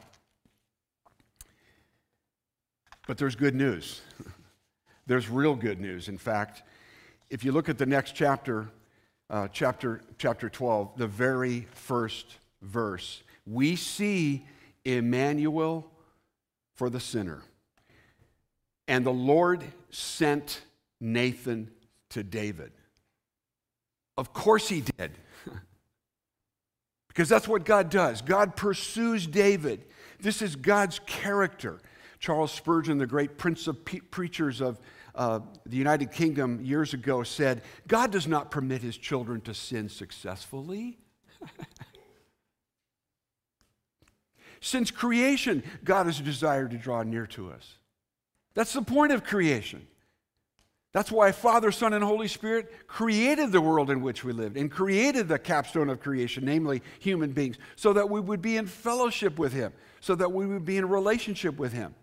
But 3.05 3.19
there's 3.19 3.35
good 3.35 3.53
news. 3.53 4.01
There's 5.07 5.29
real 5.29 5.55
good 5.55 5.79
news. 5.79 6.07
In 6.07 6.17
fact, 6.17 6.63
if 7.29 7.43
you 7.43 7.51
look 7.51 7.69
at 7.69 7.77
the 7.77 7.85
next 7.85 8.13
chapter, 8.15 8.69
uh, 9.29 9.47
chapter, 9.51 10.01
chapter 10.17 10.50
12, 10.50 10.97
the 10.97 11.07
very 11.07 11.67
first 11.71 12.38
verse, 12.62 13.24
we 13.45 13.75
see 13.75 14.45
Emmanuel 14.83 15.89
for 16.74 16.89
the 16.89 17.00
sinner. 17.00 17.41
And 18.88 19.05
the 19.05 19.13
Lord 19.13 19.63
sent 19.89 20.62
Nathan 21.00 21.71
to 22.09 22.24
David. 22.24 22.71
Of 24.17 24.33
course 24.33 24.69
he 24.69 24.81
did. 24.81 25.12
because 27.07 27.29
that's 27.29 27.47
what 27.47 27.65
God 27.65 27.89
does. 27.89 28.21
God 28.21 28.55
pursues 28.55 29.27
David. 29.27 29.85
This 30.19 30.41
is 30.41 30.55
God's 30.55 31.00
character. 31.05 31.79
Charles 32.25 32.51
Spurgeon, 32.51 32.98
the 32.98 33.05
great 33.05 33.38
prince 33.38 33.67
of 33.67 33.86
pe- 33.86 34.00
preachers 34.00 34.60
of 34.60 34.79
uh, 35.13 35.41
the 35.67 35.77
United 35.77 36.12
Kingdom 36.12 36.60
years 36.60 36.96
ago, 36.96 37.22
said, 37.22 37.62
God 37.88 38.12
does 38.12 38.25
not 38.27 38.50
permit 38.50 38.82
his 38.82 38.98
children 38.98 39.41
to 39.41 39.53
sin 39.53 39.89
successfully. 39.89 40.98
Since 44.60 44.89
creation, 44.89 45.62
God 45.84 46.08
has 46.08 46.20
desired 46.20 46.72
to 46.72 46.77
draw 46.77 47.03
near 47.03 47.27
to 47.27 47.51
us. 47.51 47.77
That's 48.55 48.74
the 48.74 48.82
point 48.82 49.12
of 49.12 49.24
creation. 49.24 49.86
That's 50.94 51.12
why 51.12 51.32
Father, 51.32 51.72
Son, 51.72 51.94
and 51.94 52.03
Holy 52.03 52.27
Spirit 52.27 52.88
created 52.88 53.51
the 53.51 53.62
world 53.62 53.91
in 53.91 54.01
which 54.01 54.24
we 54.24 54.34
lived 54.34 54.58
and 54.58 54.72
created 54.72 55.27
the 55.27 55.38
capstone 55.38 55.91
of 55.91 56.00
creation, 56.00 56.44
namely 56.44 56.82
human 56.98 57.34
beings, 57.34 57.58
so 57.75 57.94
that 57.94 58.10
we 58.10 58.20
would 58.20 58.41
be 58.41 58.58
in 58.58 58.65
fellowship 58.65 59.38
with 59.38 59.53
Him, 59.53 59.74
so 60.00 60.15
that 60.15 60.32
we 60.32 60.48
would 60.48 60.65
be 60.65 60.77
in 60.77 60.89
relationship 60.89 61.60
with 61.60 61.72
Him. 61.72 61.94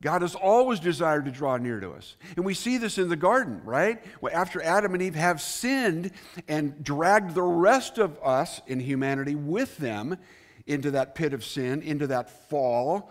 God 0.00 0.22
has 0.22 0.36
always 0.36 0.78
desired 0.78 1.24
to 1.24 1.32
draw 1.32 1.56
near 1.56 1.80
to 1.80 1.90
us. 1.90 2.16
And 2.36 2.44
we 2.44 2.54
see 2.54 2.78
this 2.78 2.98
in 2.98 3.08
the 3.08 3.16
garden, 3.16 3.60
right? 3.64 4.02
After 4.32 4.62
Adam 4.62 4.94
and 4.94 5.02
Eve 5.02 5.16
have 5.16 5.40
sinned 5.40 6.12
and 6.46 6.84
dragged 6.84 7.34
the 7.34 7.42
rest 7.42 7.98
of 7.98 8.16
us 8.22 8.60
in 8.68 8.78
humanity 8.78 9.34
with 9.34 9.76
them 9.78 10.16
into 10.66 10.92
that 10.92 11.16
pit 11.16 11.32
of 11.32 11.44
sin, 11.44 11.82
into 11.82 12.06
that 12.06 12.48
fall, 12.48 13.10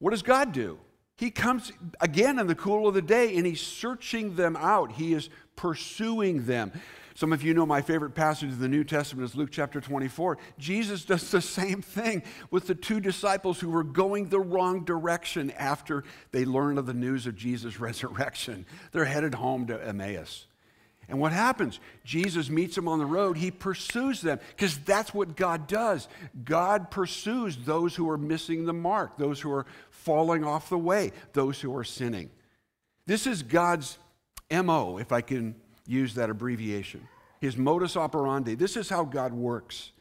what 0.00 0.10
does 0.10 0.22
God 0.22 0.50
do? 0.52 0.78
He 1.16 1.30
comes 1.30 1.70
again 2.00 2.38
in 2.38 2.46
the 2.48 2.54
cool 2.54 2.88
of 2.88 2.94
the 2.94 3.02
day 3.02 3.36
and 3.36 3.46
he's 3.46 3.60
searching 3.60 4.34
them 4.34 4.56
out. 4.56 4.92
He 4.92 5.12
is 5.12 5.28
pursuing 5.54 6.46
them. 6.46 6.72
Some 7.14 7.32
of 7.32 7.42
you 7.42 7.54
know 7.54 7.66
my 7.66 7.82
favorite 7.82 8.14
passage 8.14 8.50
of 8.50 8.58
the 8.58 8.68
New 8.68 8.84
Testament 8.84 9.28
is 9.28 9.36
Luke 9.36 9.50
chapter 9.50 9.80
24. 9.80 10.38
Jesus 10.58 11.04
does 11.04 11.30
the 11.30 11.40
same 11.40 11.82
thing 11.82 12.22
with 12.50 12.66
the 12.66 12.74
two 12.74 13.00
disciples 13.00 13.60
who 13.60 13.70
were 13.70 13.84
going 13.84 14.28
the 14.28 14.40
wrong 14.40 14.84
direction 14.84 15.50
after 15.52 16.04
they 16.32 16.44
learned 16.44 16.78
of 16.78 16.86
the 16.86 16.94
news 16.94 17.26
of 17.26 17.36
Jesus' 17.36 17.80
resurrection. 17.80 18.66
They're 18.92 19.04
headed 19.04 19.34
home 19.34 19.66
to 19.66 19.86
Emmaus. 19.86 20.46
And 21.08 21.18
what 21.18 21.32
happens? 21.32 21.80
Jesus 22.04 22.48
meets 22.48 22.76
them 22.76 22.86
on 22.86 23.00
the 23.00 23.04
road. 23.04 23.36
He 23.36 23.50
pursues 23.50 24.20
them 24.20 24.38
because 24.50 24.78
that's 24.78 25.12
what 25.12 25.36
God 25.36 25.66
does. 25.66 26.06
God 26.44 26.88
pursues 26.92 27.56
those 27.56 27.96
who 27.96 28.08
are 28.08 28.16
missing 28.16 28.64
the 28.64 28.72
mark, 28.72 29.18
those 29.18 29.40
who 29.40 29.52
are 29.52 29.66
falling 29.90 30.44
off 30.44 30.68
the 30.68 30.78
way, 30.78 31.10
those 31.32 31.60
who 31.60 31.76
are 31.76 31.82
sinning. 31.82 32.30
This 33.06 33.26
is 33.26 33.42
God's 33.42 33.98
MO, 34.52 34.98
if 34.98 35.10
I 35.10 35.20
can 35.20 35.56
use 35.86 36.14
that 36.14 36.30
abbreviation, 36.30 37.08
his 37.40 37.56
modus 37.56 37.96
operandi. 37.96 38.54
This 38.54 38.76
is 38.76 38.88
how 38.88 39.04
God 39.04 39.32
works. 39.32 39.92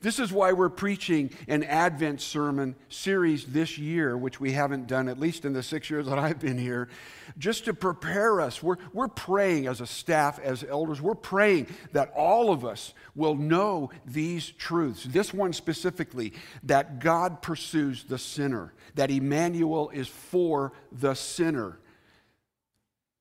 This 0.00 0.18
is 0.18 0.30
why 0.30 0.52
we're 0.52 0.68
preaching 0.68 1.30
an 1.48 1.62
Advent 1.62 2.20
sermon 2.20 2.76
series 2.90 3.46
this 3.46 3.78
year, 3.78 4.18
which 4.18 4.38
we 4.38 4.52
haven't 4.52 4.86
done 4.86 5.08
at 5.08 5.18
least 5.18 5.46
in 5.46 5.54
the 5.54 5.62
six 5.62 5.88
years 5.88 6.04
that 6.04 6.18
I've 6.18 6.38
been 6.38 6.58
here, 6.58 6.90
just 7.38 7.64
to 7.64 7.72
prepare 7.72 8.38
us. 8.38 8.62
We're, 8.62 8.76
we're 8.92 9.08
praying 9.08 9.66
as 9.66 9.80
a 9.80 9.86
staff, 9.86 10.38
as 10.38 10.62
elders, 10.62 11.00
we're 11.00 11.14
praying 11.14 11.68
that 11.92 12.12
all 12.14 12.52
of 12.52 12.66
us 12.66 12.92
will 13.14 13.34
know 13.34 13.92
these 14.04 14.50
truths. 14.50 15.04
This 15.04 15.32
one 15.32 15.54
specifically, 15.54 16.34
that 16.64 16.98
God 16.98 17.40
pursues 17.40 18.04
the 18.04 18.18
sinner, 18.18 18.74
that 18.96 19.10
Emmanuel 19.10 19.88
is 19.88 20.08
for 20.08 20.74
the 20.92 21.14
sinner. 21.14 21.78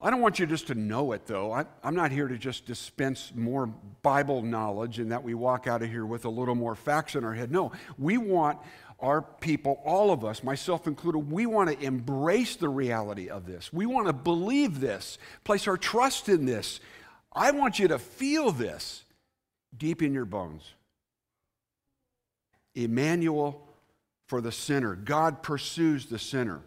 I 0.03 0.09
don't 0.09 0.19
want 0.19 0.37
you 0.37 0.45
just 0.45 0.67
to 0.67 0.75
know 0.75 1.13
it, 1.13 1.25
though. 1.27 1.53
I, 1.53 1.65
am 1.81 1.95
not 1.95 2.11
here 2.11 2.27
to 2.27 2.37
just 2.37 2.65
dispense 2.65 3.31
more 3.33 3.67
Bible 3.67 4.41
knowledge 4.41 4.99
and 4.99 5.13
that 5.13 5.23
we 5.23 5.33
walk 5.33 5.65
out 5.65 5.81
of 5.81 5.89
here 5.89 6.05
with 6.05 6.25
a 6.25 6.29
little 6.29 6.55
more 6.55 6.75
facts 6.75 7.15
in 7.15 7.23
our 7.23 7.33
head. 7.33 7.53
No, 7.53 7.71
we 7.97 8.17
want 8.17 8.59
our 8.99 9.21
people, 9.21 9.81
all 9.85 10.11
of 10.11 10.25
us, 10.25 10.43
myself 10.43 10.87
included, 10.87 11.19
we 11.31 11.45
want 11.45 11.69
to 11.69 11.85
embrace 11.85 12.57
the 12.57 12.67
reality 12.67 13.29
of 13.29 13.45
this. 13.45 13.71
We 13.71 13.85
want 13.85 14.07
to 14.07 14.13
believe 14.13 14.81
this, 14.81 15.17
place 15.45 15.69
our 15.69 15.77
trust 15.77 16.27
in 16.27 16.45
this. 16.45 16.81
I 17.31 17.51
want 17.51 17.79
you 17.79 17.87
to 17.87 17.97
feel 17.97 18.51
this 18.51 19.05
deep 19.75 20.01
in 20.01 20.13
your 20.13 20.25
bones. 20.25 20.63
Emmanuel 22.75 23.65
for 24.27 24.41
the 24.41 24.51
sinner. 24.51 24.95
God 24.95 25.43
pursues 25.43 26.07
the 26.07 26.19
sinner. 26.19 26.61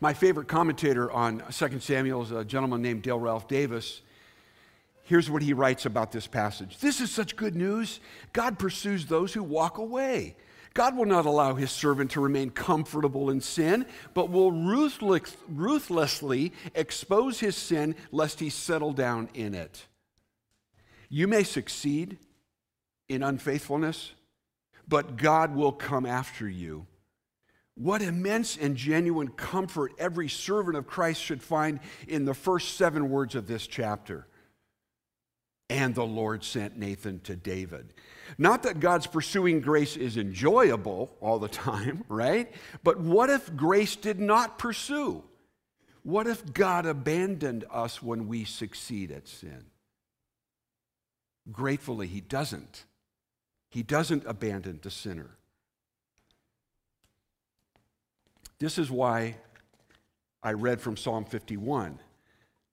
My 0.00 0.12
favorite 0.12 0.48
commentator 0.48 1.10
on 1.10 1.42
2 1.50 1.80
Samuel 1.80 2.22
is 2.22 2.30
a 2.32 2.44
gentleman 2.44 2.82
named 2.82 3.02
Dale 3.02 3.18
Ralph 3.18 3.46
Davis. 3.46 4.02
Here's 5.04 5.30
what 5.30 5.42
he 5.42 5.52
writes 5.52 5.86
about 5.86 6.12
this 6.12 6.26
passage 6.26 6.78
This 6.78 7.00
is 7.00 7.10
such 7.10 7.36
good 7.36 7.54
news. 7.54 8.00
God 8.32 8.58
pursues 8.58 9.06
those 9.06 9.32
who 9.32 9.42
walk 9.42 9.78
away. 9.78 10.36
God 10.72 10.96
will 10.96 11.04
not 11.04 11.24
allow 11.24 11.54
his 11.54 11.70
servant 11.70 12.10
to 12.12 12.20
remain 12.20 12.50
comfortable 12.50 13.30
in 13.30 13.40
sin, 13.40 13.86
but 14.12 14.28
will 14.28 14.50
ruthless, 14.50 15.36
ruthlessly 15.48 16.52
expose 16.74 17.38
his 17.38 17.54
sin 17.54 17.94
lest 18.10 18.40
he 18.40 18.50
settle 18.50 18.92
down 18.92 19.28
in 19.34 19.54
it. 19.54 19.86
You 21.08 21.28
may 21.28 21.44
succeed 21.44 22.18
in 23.08 23.22
unfaithfulness, 23.22 24.14
but 24.88 25.16
God 25.16 25.54
will 25.54 25.70
come 25.70 26.06
after 26.06 26.48
you 26.48 26.88
what 27.76 28.02
immense 28.02 28.56
and 28.56 28.76
genuine 28.76 29.28
comfort 29.28 29.92
every 29.98 30.28
servant 30.28 30.76
of 30.76 30.86
Christ 30.86 31.20
should 31.20 31.42
find 31.42 31.80
in 32.06 32.24
the 32.24 32.34
first 32.34 32.76
seven 32.76 33.10
words 33.10 33.34
of 33.34 33.46
this 33.46 33.66
chapter. 33.66 34.26
And 35.68 35.94
the 35.94 36.06
Lord 36.06 36.44
sent 36.44 36.76
Nathan 36.76 37.20
to 37.20 37.34
David. 37.34 37.94
Not 38.38 38.62
that 38.62 38.80
God's 38.80 39.06
pursuing 39.06 39.60
grace 39.60 39.96
is 39.96 40.16
enjoyable 40.16 41.16
all 41.20 41.38
the 41.38 41.48
time, 41.66 42.04
right? 42.08 42.52
But 42.84 43.00
what 43.00 43.30
if 43.30 43.54
grace 43.56 43.96
did 43.96 44.20
not 44.20 44.58
pursue? 44.58 45.24
What 46.02 46.26
if 46.26 46.52
God 46.52 46.86
abandoned 46.86 47.64
us 47.70 48.02
when 48.02 48.28
we 48.28 48.44
succeed 48.44 49.10
at 49.10 49.26
sin? 49.26 49.64
Gratefully, 51.50 52.06
He 52.06 52.20
doesn't. 52.20 52.84
He 53.70 53.82
doesn't 53.82 54.24
abandon 54.26 54.80
the 54.82 54.90
sinner. 54.90 55.38
This 58.64 58.78
is 58.78 58.90
why 58.90 59.36
I 60.42 60.54
read 60.54 60.80
from 60.80 60.96
Psalm 60.96 61.26
51. 61.26 61.98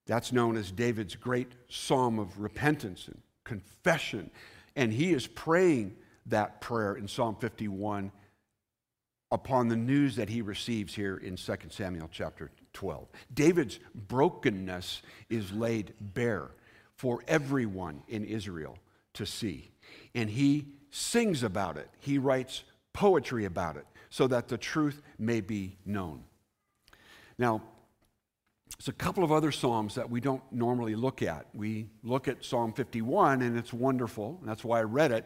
That's 0.07 0.31
known 0.31 0.55
as 0.55 0.71
David's 0.71 1.17
great 1.17 1.51
psalm 1.67 2.17
of 2.17 2.39
repentance 2.39 3.09
and 3.09 3.21
confession. 3.43 4.31
And 4.77 4.93
he 4.93 5.11
is 5.11 5.27
praying 5.27 5.97
that 6.27 6.61
prayer 6.61 6.95
in 6.95 7.09
Psalm 7.09 7.35
51 7.35 8.13
upon 9.33 9.67
the 9.67 9.75
news 9.75 10.15
that 10.15 10.29
he 10.29 10.41
receives 10.41 10.95
here 10.95 11.17
in 11.17 11.35
2 11.35 11.55
Samuel 11.67 12.07
chapter 12.09 12.51
12. 12.71 13.09
David's 13.33 13.77
brokenness 13.93 15.01
is 15.29 15.51
laid 15.51 15.93
bare 15.99 16.51
for 16.95 17.21
everyone 17.27 18.01
in 18.07 18.23
Israel 18.23 18.77
to 19.15 19.25
see. 19.25 19.71
And 20.15 20.29
he 20.29 20.67
sings 20.89 21.43
about 21.43 21.75
it, 21.75 21.89
he 21.99 22.17
writes 22.17 22.63
poetry 22.93 23.43
about 23.43 23.75
it 23.75 23.85
so 24.11 24.27
that 24.27 24.47
the 24.47 24.57
truth 24.57 25.01
may 25.17 25.41
be 25.41 25.77
known. 25.85 26.21
Now, 27.39 27.63
there's 28.77 28.89
a 28.89 28.93
couple 28.93 29.23
of 29.23 29.31
other 29.31 29.51
Psalms 29.51 29.95
that 29.95 30.09
we 30.09 30.21
don't 30.21 30.43
normally 30.51 30.95
look 30.95 31.23
at. 31.23 31.47
We 31.53 31.89
look 32.03 32.27
at 32.27 32.43
Psalm 32.45 32.73
51, 32.73 33.41
and 33.41 33.57
it's 33.57 33.73
wonderful, 33.73 34.37
and 34.39 34.49
that's 34.49 34.63
why 34.63 34.79
I 34.79 34.83
read 34.83 35.11
it. 35.11 35.25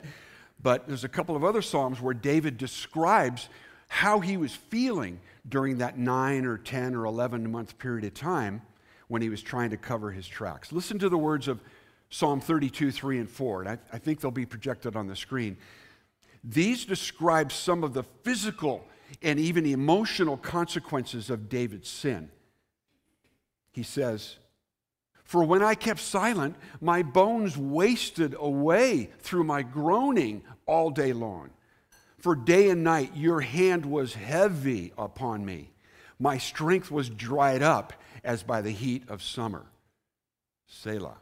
But 0.61 0.87
there's 0.87 1.03
a 1.03 1.09
couple 1.09 1.35
of 1.35 1.43
other 1.43 1.61
Psalms 1.61 1.99
where 1.99 2.13
David 2.13 2.57
describes 2.57 3.49
how 3.87 4.19
he 4.19 4.37
was 4.37 4.53
feeling 4.53 5.19
during 5.47 5.79
that 5.79 5.97
nine 5.97 6.45
or 6.45 6.57
10 6.57 6.95
or 6.95 7.05
11 7.05 7.51
month 7.51 7.77
period 7.77 8.05
of 8.05 8.13
time 8.13 8.61
when 9.07 9.21
he 9.21 9.29
was 9.29 9.41
trying 9.41 9.71
to 9.71 9.77
cover 9.77 10.11
his 10.11 10.27
tracks. 10.27 10.71
Listen 10.71 10.99
to 10.99 11.09
the 11.09 11.17
words 11.17 11.47
of 11.47 11.59
Psalm 12.09 12.39
32, 12.39 12.91
3, 12.91 13.19
and 13.19 13.29
4, 13.29 13.61
and 13.61 13.69
I, 13.69 13.77
I 13.93 13.97
think 13.97 14.21
they'll 14.21 14.31
be 14.31 14.45
projected 14.45 14.95
on 14.95 15.07
the 15.07 15.15
screen. 15.15 15.57
These 16.47 16.85
describe 16.85 17.51
some 17.51 17.83
of 17.83 17.93
the 17.93 18.03
physical 18.03 18.85
and 19.21 19.39
even 19.39 19.65
emotional 19.65 20.37
consequences 20.37 21.31
of 21.31 21.49
David's 21.49 21.89
sin. 21.89 22.29
He 23.71 23.81
says, 23.81 24.37
For 25.23 25.43
when 25.43 25.63
I 25.63 25.73
kept 25.73 25.99
silent, 25.99 26.55
my 26.79 27.01
bones 27.01 27.57
wasted 27.57 28.35
away 28.39 29.09
through 29.19 29.45
my 29.45 29.63
groaning 29.63 30.43
all 30.67 30.91
day 30.91 31.13
long. 31.13 31.49
For 32.19 32.35
day 32.35 32.69
and 32.69 32.83
night 32.83 33.15
your 33.15 33.41
hand 33.41 33.85
was 33.85 34.13
heavy 34.13 34.93
upon 34.97 35.45
me. 35.45 35.71
My 36.19 36.37
strength 36.37 36.91
was 36.91 37.09
dried 37.09 37.63
up 37.63 37.93
as 38.23 38.43
by 38.43 38.61
the 38.61 38.71
heat 38.71 39.09
of 39.09 39.23
summer. 39.23 39.65
Selah. 40.67 41.17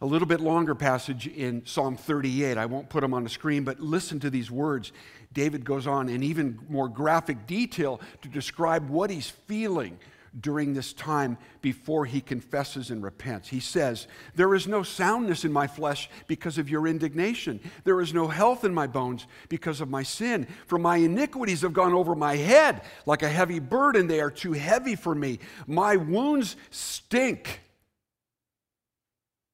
A 0.00 0.06
little 0.06 0.26
bit 0.26 0.40
longer 0.40 0.74
passage 0.74 1.28
in 1.28 1.64
Psalm 1.64 1.96
38. 1.96 2.58
I 2.58 2.66
won't 2.66 2.88
put 2.88 3.00
them 3.00 3.14
on 3.14 3.22
the 3.22 3.30
screen, 3.30 3.62
but 3.62 3.78
listen 3.78 4.18
to 4.20 4.30
these 4.30 4.50
words. 4.50 4.92
David 5.32 5.64
goes 5.64 5.86
on 5.86 6.08
in 6.08 6.22
even 6.22 6.58
more 6.68 6.88
graphic 6.88 7.46
detail 7.46 8.00
to 8.22 8.28
describe 8.28 8.90
what 8.90 9.08
he's 9.08 9.30
feeling 9.30 9.98
during 10.40 10.74
this 10.74 10.92
time 10.92 11.38
before 11.62 12.04
he 12.04 12.20
confesses 12.20 12.90
and 12.90 13.04
repents. 13.04 13.48
He 13.48 13.60
says, 13.60 14.08
There 14.34 14.54
is 14.54 14.66
no 14.66 14.82
soundness 14.82 15.44
in 15.44 15.52
my 15.52 15.68
flesh 15.68 16.10
because 16.26 16.58
of 16.58 16.68
your 16.68 16.88
indignation. 16.88 17.60
There 17.84 18.00
is 18.00 18.12
no 18.12 18.26
health 18.26 18.64
in 18.64 18.74
my 18.74 18.88
bones 18.88 19.28
because 19.48 19.80
of 19.80 19.88
my 19.88 20.02
sin. 20.02 20.48
For 20.66 20.78
my 20.78 20.96
iniquities 20.96 21.62
have 21.62 21.72
gone 21.72 21.94
over 21.94 22.16
my 22.16 22.34
head 22.36 22.82
like 23.06 23.22
a 23.22 23.28
heavy 23.28 23.60
burden. 23.60 24.08
They 24.08 24.20
are 24.20 24.30
too 24.30 24.52
heavy 24.52 24.96
for 24.96 25.14
me. 25.14 25.38
My 25.68 25.96
wounds 25.96 26.56
stink 26.70 27.60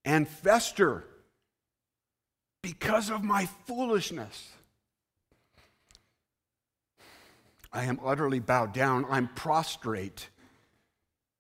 and 0.05 0.27
fester 0.27 1.05
because 2.63 3.11
of 3.11 3.23
my 3.23 3.47
foolishness. 3.67 4.51
I 7.73 7.85
am 7.85 8.01
utterly 8.05 8.41
bowed 8.41 8.73
down. 8.73 9.07
I'm 9.09 9.29
prostrate. 9.29 10.29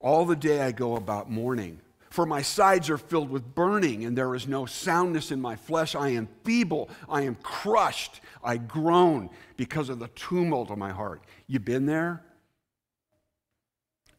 All 0.01 0.25
the 0.25 0.37
day 0.37 0.61
I 0.61 0.73
go 0.73 0.97
about 0.97 1.31
mourning. 1.31 1.81
For 2.09 2.27
my 2.27 2.43
sides 2.43 2.91
are 2.91 2.99
filled 2.99 3.31
with 3.31 3.55
burning, 3.55 4.05
and 4.05 4.19
there 4.19 4.35
is 4.35 4.49
no 4.49 4.67
soundness 4.67 5.31
in 5.31 5.41
my 5.41 5.55
flesh. 5.55 5.95
I 5.95 6.09
am 6.11 6.29
feeble. 6.45 6.89
I 7.09 7.23
am 7.23 7.37
crushed. 7.37 8.21
I 8.43 8.57
groan 8.57 9.31
because 9.57 9.89
of 9.89 10.01
the 10.01 10.09
tumult 10.09 10.71
of 10.71 10.79
my 10.79 10.91
heart. 10.91 11.23
You 11.47 11.61
been 11.61 11.87
there? 11.87 12.25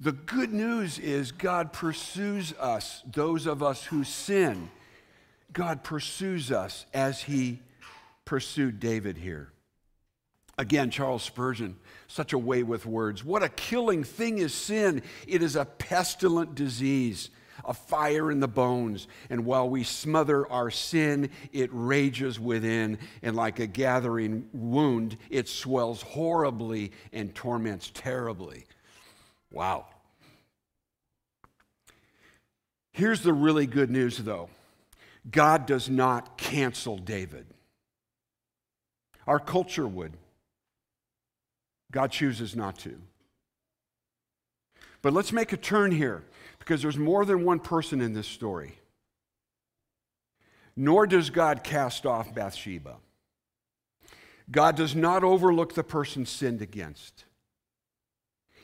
The 0.01 0.13
good 0.13 0.51
news 0.51 0.97
is 0.97 1.31
God 1.31 1.73
pursues 1.73 2.53
us, 2.53 3.03
those 3.05 3.45
of 3.45 3.61
us 3.61 3.83
who 3.85 4.03
sin. 4.03 4.71
God 5.53 5.83
pursues 5.83 6.51
us 6.51 6.87
as 6.91 7.21
he 7.21 7.59
pursued 8.25 8.79
David 8.79 9.15
here. 9.15 9.51
Again, 10.57 10.89
Charles 10.89 11.21
Spurgeon, 11.21 11.77
such 12.07 12.33
a 12.33 12.37
way 12.39 12.63
with 12.63 12.87
words. 12.87 13.23
What 13.23 13.43
a 13.43 13.49
killing 13.49 14.03
thing 14.03 14.39
is 14.39 14.55
sin! 14.55 15.03
It 15.27 15.43
is 15.43 15.55
a 15.55 15.65
pestilent 15.65 16.55
disease, 16.55 17.29
a 17.63 17.75
fire 17.75 18.31
in 18.31 18.39
the 18.39 18.47
bones. 18.47 19.07
And 19.29 19.45
while 19.45 19.69
we 19.69 19.83
smother 19.83 20.51
our 20.51 20.71
sin, 20.71 21.29
it 21.53 21.69
rages 21.71 22.39
within, 22.39 22.97
and 23.21 23.35
like 23.35 23.59
a 23.59 23.67
gathering 23.67 24.49
wound, 24.51 25.17
it 25.29 25.47
swells 25.47 26.01
horribly 26.01 26.91
and 27.13 27.35
torments 27.35 27.91
terribly. 27.93 28.65
Wow. 29.51 29.85
Here's 32.93 33.21
the 33.21 33.33
really 33.33 33.67
good 33.67 33.89
news, 33.91 34.17
though 34.17 34.49
God 35.29 35.65
does 35.65 35.89
not 35.89 36.37
cancel 36.37 36.97
David. 36.97 37.45
Our 39.27 39.39
culture 39.39 39.87
would. 39.87 40.13
God 41.91 42.11
chooses 42.11 42.55
not 42.55 42.79
to. 42.79 42.99
But 45.01 45.13
let's 45.13 45.31
make 45.31 45.51
a 45.51 45.57
turn 45.57 45.91
here 45.91 46.23
because 46.59 46.81
there's 46.81 46.97
more 46.97 47.25
than 47.25 47.43
one 47.43 47.59
person 47.59 48.01
in 48.01 48.13
this 48.13 48.27
story. 48.27 48.77
Nor 50.75 51.05
does 51.05 51.29
God 51.29 51.63
cast 51.63 52.05
off 52.05 52.33
Bathsheba. 52.33 52.97
God 54.49 54.75
does 54.75 54.95
not 54.95 55.23
overlook 55.23 55.75
the 55.75 55.83
person 55.83 56.25
sinned 56.25 56.61
against. 56.61 57.25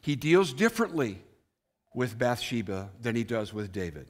He 0.07 0.15
deals 0.15 0.53
differently 0.53 1.19
with 1.93 2.17
Bathsheba 2.17 2.91
than 3.01 3.13
he 3.13 3.25
does 3.25 3.53
with 3.53 3.73
David. 3.73 4.09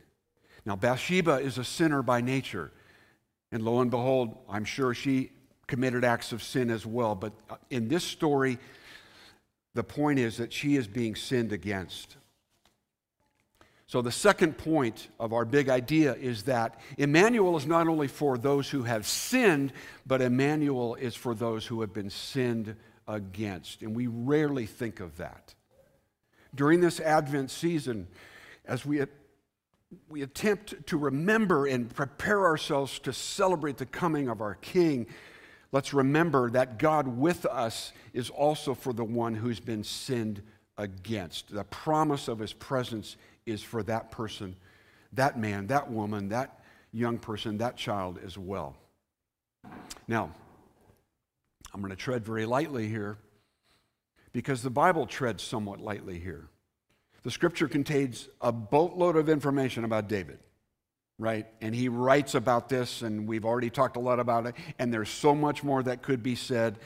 Now, 0.63 0.75
Bathsheba 0.75 1.37
is 1.37 1.57
a 1.57 1.63
sinner 1.63 2.03
by 2.03 2.21
nature. 2.21 2.71
And 3.51 3.65
lo 3.65 3.81
and 3.81 3.89
behold, 3.89 4.37
I'm 4.47 4.63
sure 4.63 4.93
she 4.93 5.31
committed 5.65 6.03
acts 6.03 6.31
of 6.31 6.43
sin 6.43 6.69
as 6.69 6.85
well. 6.85 7.15
But 7.15 7.33
uh, 7.49 7.55
in 7.71 7.87
this 7.87 8.03
story, 8.03 8.59
the 9.73 9.83
point 9.83 10.19
is 10.19 10.37
that 10.37 10.53
she 10.53 10.75
is 10.75 10.85
being 10.87 11.15
sinned 11.15 11.51
against. 11.51 12.15
So, 13.87 14.03
the 14.03 14.11
second 14.11 14.59
point 14.59 15.07
of 15.19 15.33
our 15.33 15.45
big 15.45 15.67
idea 15.67 16.13
is 16.13 16.43
that 16.43 16.79
Emmanuel 16.99 17.57
is 17.57 17.65
not 17.65 17.87
only 17.87 18.07
for 18.07 18.37
those 18.37 18.69
who 18.69 18.83
have 18.83 19.07
sinned, 19.07 19.73
but 20.05 20.21
Emmanuel 20.21 20.93
is 20.93 21.15
for 21.15 21.33
those 21.33 21.65
who 21.65 21.81
have 21.81 21.91
been 21.91 22.11
sinned 22.11 22.75
against. 23.07 23.81
And 23.81 23.95
we 23.95 24.05
rarely 24.05 24.67
think 24.67 24.99
of 24.99 25.17
that. 25.17 25.55
During 26.55 26.81
this 26.81 26.99
Advent 26.99 27.51
season, 27.51 28.07
as 28.65 28.85
we 28.85 29.03
we 30.09 30.21
attempt 30.21 30.85
to 30.87 30.97
remember 30.97 31.65
and 31.65 31.93
prepare 31.93 32.45
ourselves 32.45 32.99
to 32.99 33.13
celebrate 33.13 33.77
the 33.77 33.85
coming 33.85 34.27
of 34.27 34.41
our 34.41 34.55
King, 34.55 35.07
let's 35.71 35.93
remember 35.93 36.49
that 36.51 36.77
God 36.77 37.07
with 37.07 37.45
us 37.45 37.93
is 38.13 38.29
also 38.29 38.73
for 38.73 38.91
the 38.91 39.03
one 39.03 39.33
who's 39.33 39.59
been 39.59 39.83
sinned 39.83 40.41
against. 40.77 41.53
The 41.53 41.63
promise 41.63 42.27
of 42.27 42.39
his 42.39 42.53
presence 42.53 43.15
is 43.45 43.63
for 43.63 43.81
that 43.83 44.11
person, 44.11 44.55
that 45.13 45.39
man, 45.39 45.67
that 45.67 45.89
woman, 45.89 46.29
that 46.29 46.59
young 46.91 47.17
person, 47.17 47.57
that 47.59 47.77
child 47.77 48.19
as 48.25 48.37
well. 48.37 48.75
Now, 50.07 50.31
I'm 51.73 51.81
going 51.81 51.91
to 51.91 51.95
tread 51.95 52.25
very 52.25 52.45
lightly 52.45 52.87
here 52.87 53.17
because 54.37 54.61
the 54.61 54.69
Bible 54.69 55.07
treads 55.07 55.41
somewhat 55.41 55.81
lightly 55.81 56.19
here. 56.19 56.47
The 57.23 57.31
scripture 57.31 57.67
contains 57.67 58.29
a 58.39 58.51
boatload 58.51 59.15
of 59.15 59.29
information 59.29 59.83
about 59.83 60.07
David, 60.07 60.37
right? 61.17 61.47
And 61.59 61.73
he 61.73 61.89
writes 61.89 62.35
about 62.35 62.69
this, 62.69 63.01
and 63.01 63.27
we've 63.27 63.45
already 63.45 63.71
talked 63.71 63.97
a 63.97 63.99
lot 63.99 64.19
about 64.19 64.45
it, 64.45 64.53
and 64.77 64.93
there's 64.93 65.09
so 65.09 65.33
much 65.33 65.63
more 65.63 65.81
that 65.81 66.03
could 66.03 66.21
be 66.21 66.35
said, 66.35 66.77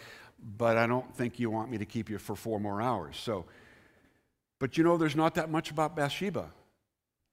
but 0.57 0.77
I 0.77 0.87
don't 0.87 1.13
think 1.17 1.39
you 1.39 1.49
want 1.49 1.69
me 1.69 1.77
to 1.79 1.83
keep 1.83 2.09
you 2.09 2.19
for 2.19 2.37
four 2.37 2.57
more 2.57 2.81
hours. 2.81 3.17
So, 3.17 3.43
but 4.57 4.77
you 4.77 4.85
know, 4.85 4.95
there's 4.95 5.17
not 5.17 5.35
that 5.35 5.51
much 5.51 5.71
about 5.71 5.93
Bathsheba. 5.93 6.49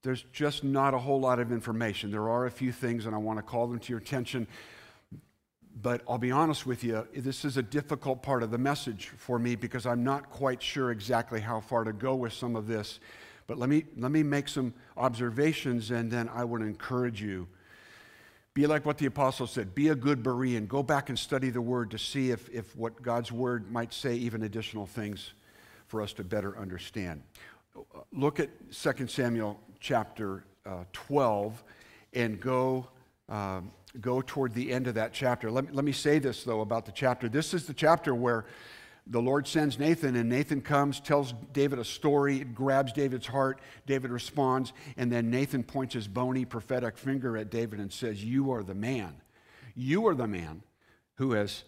There's 0.02 0.24
just 0.32 0.64
not 0.64 0.94
a 0.94 0.98
whole 0.98 1.20
lot 1.20 1.38
of 1.38 1.52
information. 1.52 2.10
There 2.10 2.28
are 2.28 2.44
a 2.44 2.50
few 2.50 2.72
things, 2.72 3.06
and 3.06 3.14
I 3.14 3.18
want 3.18 3.38
to 3.38 3.44
call 3.44 3.68
them 3.68 3.78
to 3.78 3.92
your 3.92 4.00
attention. 4.00 4.48
But 5.80 6.02
I'll 6.08 6.18
be 6.18 6.32
honest 6.32 6.66
with 6.66 6.82
you, 6.82 7.06
this 7.14 7.44
is 7.44 7.56
a 7.56 7.62
difficult 7.62 8.22
part 8.22 8.42
of 8.42 8.50
the 8.50 8.58
message 8.58 9.08
for 9.16 9.38
me 9.38 9.54
because 9.54 9.86
I'm 9.86 10.02
not 10.02 10.28
quite 10.30 10.60
sure 10.60 10.90
exactly 10.90 11.40
how 11.40 11.60
far 11.60 11.84
to 11.84 11.92
go 11.92 12.16
with 12.16 12.32
some 12.32 12.56
of 12.56 12.66
this. 12.66 12.98
But 13.46 13.58
let 13.58 13.68
me, 13.68 13.84
let 13.96 14.10
me 14.10 14.22
make 14.22 14.48
some 14.48 14.74
observations 14.96 15.90
and 15.90 16.10
then 16.10 16.28
I 16.28 16.44
would 16.44 16.62
encourage 16.62 17.22
you. 17.22 17.46
Be 18.54 18.66
like 18.66 18.84
what 18.84 18.98
the 18.98 19.06
apostle 19.06 19.46
said 19.46 19.72
be 19.72 19.88
a 19.88 19.94
good 19.94 20.22
Berean. 20.22 20.66
Go 20.66 20.82
back 20.82 21.10
and 21.10 21.18
study 21.18 21.48
the 21.48 21.60
word 21.60 21.92
to 21.92 21.98
see 21.98 22.32
if, 22.32 22.48
if 22.48 22.74
what 22.74 23.00
God's 23.00 23.30
word 23.30 23.70
might 23.70 23.94
say, 23.94 24.16
even 24.16 24.42
additional 24.42 24.84
things 24.84 25.32
for 25.86 26.02
us 26.02 26.12
to 26.14 26.24
better 26.24 26.58
understand. 26.58 27.22
Look 28.12 28.40
at 28.40 28.50
2 28.72 29.06
Samuel 29.06 29.60
chapter 29.78 30.44
uh, 30.66 30.84
12 30.92 31.62
and 32.14 32.40
go. 32.40 32.88
Um, 33.28 33.70
go 34.00 34.22
toward 34.22 34.54
the 34.54 34.72
end 34.72 34.86
of 34.86 34.94
that 34.94 35.12
chapter. 35.12 35.50
Let 35.50 35.64
me, 35.64 35.70
let 35.72 35.84
me 35.84 35.92
say 35.92 36.18
this, 36.18 36.44
though, 36.44 36.60
about 36.60 36.86
the 36.86 36.92
chapter. 36.92 37.28
This 37.28 37.54
is 37.54 37.66
the 37.66 37.74
chapter 37.74 38.14
where 38.14 38.44
the 39.06 39.20
Lord 39.20 39.46
sends 39.46 39.78
Nathan, 39.78 40.16
and 40.16 40.28
Nathan 40.28 40.60
comes, 40.60 41.00
tells 41.00 41.32
David 41.52 41.78
a 41.78 41.84
story, 41.84 42.40
it 42.40 42.54
grabs 42.54 42.92
David's 42.92 43.26
heart. 43.26 43.60
David 43.86 44.10
responds, 44.10 44.72
and 44.96 45.10
then 45.10 45.30
Nathan 45.30 45.62
points 45.62 45.94
his 45.94 46.06
bony 46.06 46.44
prophetic 46.44 46.98
finger 46.98 47.36
at 47.36 47.50
David 47.50 47.80
and 47.80 47.92
says, 47.92 48.22
You 48.22 48.52
are 48.52 48.62
the 48.62 48.74
man. 48.74 49.16
You 49.74 50.06
are 50.08 50.14
the 50.14 50.26
man 50.26 50.62
who 51.14 51.32
has 51.32 51.64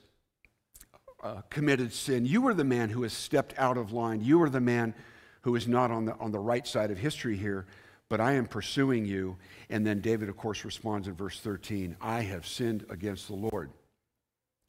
uh, 1.23 1.41
committed 1.49 1.93
sin. 1.93 2.27
You 2.27 2.47
are 2.49 2.55
the 2.55 2.65
man 2.65 2.91
who 2.91 3.03
has 3.05 3.13
stepped 3.13 3.55
out 3.59 3.79
of 3.79 3.93
line. 3.93 4.21
You 4.21 4.43
are 4.43 4.51
the 4.51 4.61
man 4.61 4.95
who 5.43 5.57
is 5.57 5.67
not 5.67 5.91
on 5.91 6.05
the, 6.05 6.15
on 6.19 6.33
the 6.33 6.39
right 6.39 6.67
side 6.67 6.91
of 6.91 6.99
history 6.99 7.37
here 7.37 7.67
but 8.11 8.21
I 8.21 8.33
am 8.33 8.47
pursuing 8.47 9.07
you. 9.07 9.39
And 9.71 9.87
then 9.87 10.01
David, 10.01 10.29
of 10.29 10.37
course, 10.37 10.67
responds 10.67 11.09
in 11.09 11.15
verse 11.15 11.41
13 11.41 11.97
I 12.03 12.21
have 12.21 12.47
sinned 12.47 12.85
against 12.91 13.29
the 13.29 13.35
Lord. 13.35 13.71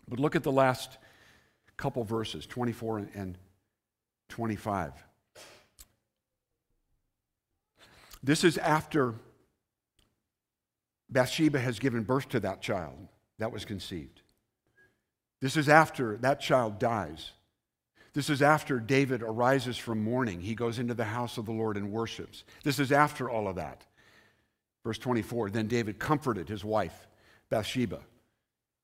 But 0.08 0.20
look 0.20 0.38
at 0.38 0.44
the 0.44 0.52
last 0.52 0.98
couple 1.76 2.06
verses 2.06 2.46
24 2.46 3.10
and 3.16 3.38
25. 4.30 4.94
This 8.24 8.44
is 8.44 8.58
after 8.60 9.16
Bathsheba 11.10 11.60
has 11.60 11.80
given 11.80 12.04
birth 12.04 12.30
to 12.30 12.40
that 12.42 12.62
child 12.62 13.08
that 13.40 13.52
was 13.52 13.66
conceived. 13.66 14.22
This 15.42 15.58
is 15.58 15.68
after 15.68 16.18
that 16.18 16.40
child 16.40 16.78
dies. 16.78 17.32
This 18.14 18.30
is 18.30 18.42
after 18.42 18.80
David 18.80 19.22
arises 19.22 19.78
from 19.78 20.04
mourning. 20.04 20.42
He 20.42 20.56
goes 20.56 20.80
into 20.80 20.94
the 20.94 21.06
house 21.06 21.38
of 21.38 21.46
the 21.46 21.54
Lord 21.54 21.78
and 21.78 21.92
worships. 21.92 22.44
This 22.64 22.80
is 22.80 22.92
after 22.92 23.30
all 23.30 23.48
of 23.48 23.56
that. 23.56 23.86
Verse 24.84 24.98
24 24.98 25.50
Then 25.50 25.68
David 25.68 26.00
comforted 26.00 26.50
his 26.50 26.66
wife, 26.66 27.08
Bathsheba, 27.50 28.02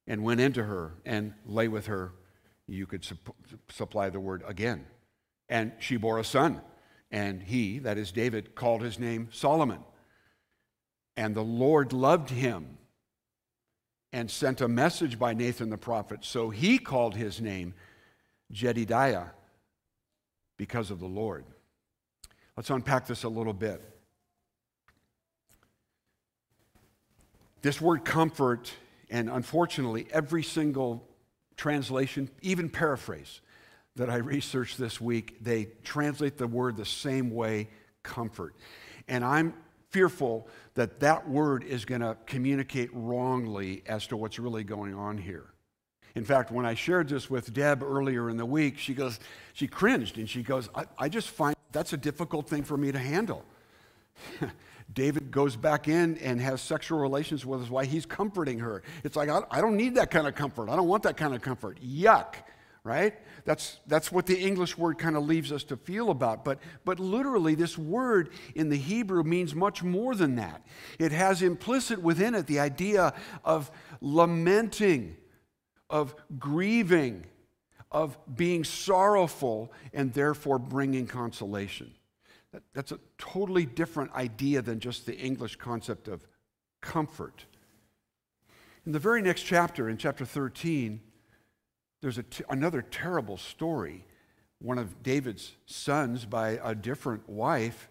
and 0.06 0.24
went 0.24 0.40
into 0.40 0.64
her 0.64 0.94
and 1.06 1.34
lay 1.46 1.68
with 1.68 1.88
her. 1.88 2.14
You 2.68 2.86
could 2.86 3.02
supp- 3.02 3.34
supply 3.70 4.10
the 4.10 4.20
word 4.20 4.44
again. 4.48 4.86
And 5.50 5.72
she 5.80 5.98
bore 5.98 6.20
a 6.20 6.24
son. 6.24 6.62
And 7.12 7.42
he, 7.42 7.80
that 7.80 7.98
is 7.98 8.12
David, 8.12 8.56
called 8.56 8.82
his 8.82 9.00
name 9.00 9.30
Solomon. 9.32 9.80
And 11.16 11.36
the 11.36 11.44
Lord 11.44 11.94
loved 11.94 12.30
him 12.30 12.78
and 14.14 14.30
sent 14.30 14.62
a 14.62 14.68
message 14.68 15.20
by 15.20 15.34
Nathan 15.34 15.70
the 15.70 15.78
prophet. 15.78 16.20
So 16.24 16.50
he 16.50 16.78
called 16.78 17.16
his 17.16 17.42
name 17.42 17.74
Jedidiah 18.52 19.30
because 20.58 20.92
of 20.92 21.00
the 21.00 21.08
Lord. 21.08 21.46
Let's 22.56 22.70
unpack 22.70 23.08
this 23.08 23.24
a 23.24 23.30
little 23.30 23.54
bit. 23.54 23.82
This 27.62 27.82
word 27.82 28.06
comfort, 28.06 28.72
and 29.10 29.30
unfortunately, 29.30 30.08
every 30.12 30.44
single 30.44 31.08
translation, 31.56 32.30
even 32.42 32.70
paraphrase 32.70 33.42
that 33.96 34.10
I 34.10 34.18
researched 34.18 34.78
this 34.78 35.02
week, 35.02 35.38
they 35.42 35.66
translate 35.84 36.38
the 36.38 36.48
word 36.48 36.78
the 36.78 36.86
same 36.86 37.32
way 37.32 37.70
comfort. 38.04 38.56
And 39.08 39.26
I'm 39.26 39.54
fearful 39.90 40.48
that 40.76 41.00
that 41.00 41.28
word 41.28 41.64
is 41.64 41.86
going 41.86 42.02
to 42.02 42.16
communicate 42.26 42.90
wrongly 42.94 43.84
as 43.88 44.08
to 44.08 44.18
what's 44.18 44.38
really 44.38 44.64
going 44.64 44.94
on 44.94 45.18
here. 45.18 45.48
In 46.18 46.26
fact, 46.26 46.52
when 46.52 46.66
I 46.66 46.74
shared 46.74 47.10
this 47.10 47.30
with 47.30 47.54
Deb 47.54 47.84
earlier 47.84 48.28
in 48.28 48.38
the 48.38 48.46
week, 48.46 48.80
she 48.80 48.96
goes, 48.96 49.20
she 49.54 49.68
cringed 49.68 50.18
and 50.18 50.28
she 50.28 50.42
goes, 50.42 50.68
I, 50.74 50.86
I 50.98 51.10
just 51.10 51.30
find 51.30 51.56
that's 51.72 51.94
a 51.94 51.98
difficult 51.98 52.50
thing 52.50 52.64
for 52.64 52.76
me 52.76 52.92
to 52.92 52.98
handle. 52.98 53.46
David 54.94 55.30
goes 55.30 55.56
back 55.56 55.88
in 55.88 56.18
and 56.18 56.42
has 56.42 56.60
sexual 56.60 56.98
relations 56.98 57.46
with 57.46 57.60
his 57.60 57.70
wife. 57.70 57.88
He's 57.88 58.08
comforting 58.08 58.58
her. 58.60 58.82
It's 59.04 59.16
like, 59.16 59.30
I, 59.30 59.42
I 59.52 59.62
don't 59.62 59.78
need 59.78 59.94
that 59.96 60.10
kind 60.10 60.26
of 60.26 60.34
comfort. 60.34 60.70
I 60.70 60.76
don't 60.76 60.88
want 60.88 61.04
that 61.04 61.18
kind 61.18 61.36
of 61.36 61.44
comfort. 61.44 61.78
Yuck, 61.86 62.34
right? 62.84 63.14
That's, 63.46 63.80
that's 63.86 64.12
what 64.12 64.26
the 64.26 64.40
English 64.40 64.76
word 64.76 64.98
kind 64.98 65.16
of 65.16 65.24
leaves 65.24 65.52
us 65.52 65.64
to 65.66 65.78
feel 65.78 66.10
about. 66.10 66.44
But, 66.44 66.58
but 66.84 67.00
literally, 67.00 67.54
this 67.54 67.78
word 67.78 68.32
in 68.56 68.70
the 68.70 68.78
Hebrew 68.78 69.22
means 69.22 69.54
much 69.54 69.84
more 69.84 70.16
than 70.16 70.36
that. 70.38 70.66
It 70.98 71.12
has 71.12 71.44
implicit 71.44 72.02
within 72.02 72.34
it 72.34 72.48
the 72.48 72.60
idea 72.60 73.14
of 73.44 73.70
lamenting, 74.02 75.16
of 75.90 76.16
grieving, 76.40 77.26
of 77.92 78.18
being 78.36 78.64
sorrowful, 78.64 79.72
and 79.94 80.14
therefore 80.14 80.60
bringing 80.60 81.08
consolation. 81.08 81.94
That, 82.54 82.64
that's 82.74 82.92
a 82.92 83.00
totally 83.18 83.66
different 83.66 84.14
idea 84.14 84.62
than 84.62 84.80
just 84.80 85.06
the 85.06 85.18
English 85.18 85.58
concept 85.58 86.08
of 86.08 86.26
comfort. 86.82 87.46
In 88.86 88.92
the 88.94 89.00
very 89.00 89.22
next 89.22 89.42
chapter, 89.42 89.90
in 89.90 89.98
chapter 89.98 90.26
13, 90.26 91.02
there's 92.02 92.20
another 92.50 92.82
terrible 92.82 93.38
story. 93.38 94.06
One 94.60 94.78
of 94.78 95.04
David's 95.04 95.54
sons, 95.66 96.26
by 96.26 96.60
a 96.64 96.74
different 96.74 97.28
wife, 97.28 97.90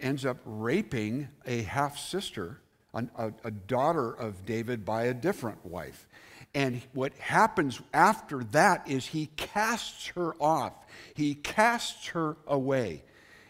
ends 0.00 0.24
up 0.26 0.38
raping 0.44 1.28
a 1.46 1.62
half 1.62 1.98
sister, 1.98 2.60
a, 2.92 3.32
a, 3.42 3.50
daughter 3.50 4.12
of 4.12 4.44
David, 4.44 4.84
by 4.84 5.04
a 5.04 5.14
different 5.14 5.64
wife. 5.64 6.06
And 6.54 6.80
what 6.92 7.12
happens 7.14 7.80
after 7.92 8.44
that 8.52 8.88
is 8.88 9.06
he 9.06 9.26
casts 9.36 10.08
her 10.08 10.34
off, 10.40 10.72
he 11.14 11.34
casts 11.34 12.08
her 12.08 12.36
away 12.46 13.02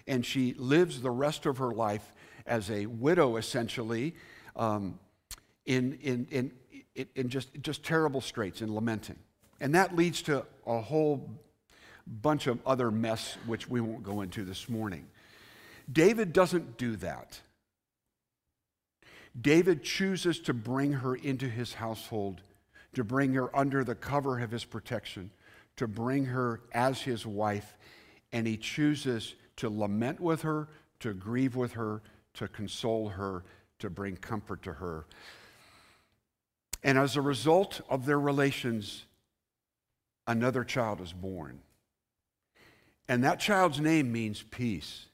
and 0.06 0.24
she 0.24 0.54
lives 0.54 1.00
the 1.00 1.10
rest 1.10 1.46
of 1.46 1.58
her 1.58 1.70
life 1.70 2.12
as 2.46 2.70
a 2.70 2.86
widow, 2.86 3.36
essentially, 3.36 4.14
um, 4.56 4.98
in, 5.64 5.98
in, 6.02 6.26
in, 6.94 7.06
in 7.14 7.28
just, 7.28 7.48
just 7.62 7.82
terrible 7.82 8.20
straits 8.20 8.60
and 8.60 8.74
lamenting. 8.74 9.16
And 9.60 9.74
that 9.74 9.96
leads 9.96 10.22
to 10.22 10.44
a 10.66 10.80
whole 10.80 11.30
bunch 12.06 12.46
of 12.46 12.58
other 12.66 12.90
mess, 12.90 13.38
which 13.46 13.68
we 13.68 13.80
won't 13.80 14.02
go 14.02 14.20
into 14.20 14.44
this 14.44 14.68
morning. 14.68 15.06
David 15.90 16.32
doesn't 16.32 16.76
do 16.76 16.96
that. 16.96 17.40
David 19.38 19.82
chooses 19.82 20.38
to 20.40 20.54
bring 20.54 20.92
her 20.92 21.14
into 21.14 21.48
his 21.48 21.74
household, 21.74 22.42
to 22.94 23.04
bring 23.04 23.34
her 23.34 23.54
under 23.56 23.84
the 23.84 23.94
cover 23.94 24.38
of 24.40 24.50
his 24.50 24.64
protection, 24.64 25.30
to 25.76 25.86
bring 25.86 26.26
her 26.26 26.60
as 26.72 27.02
his 27.02 27.26
wife, 27.26 27.76
and 28.32 28.46
he 28.46 28.56
chooses 28.56 29.34
to 29.56 29.68
lament 29.68 30.20
with 30.20 30.42
her, 30.42 30.68
to 31.00 31.14
grieve 31.14 31.56
with 31.56 31.72
her, 31.72 32.02
to 32.34 32.48
console 32.48 33.08
her, 33.08 33.44
to 33.78 33.90
bring 33.90 34.16
comfort 34.16 34.62
to 34.62 34.72
her. 34.72 35.06
And 36.82 36.98
as 36.98 37.16
a 37.16 37.22
result 37.22 37.80
of 37.88 38.06
their 38.06 38.20
relations, 38.20 39.04
another 40.26 40.64
child 40.64 41.00
is 41.00 41.12
born. 41.12 41.60
And 43.08 43.24
that 43.24 43.40
child's 43.40 43.80
name 43.80 44.12
means 44.12 44.42
peace. 44.42 45.06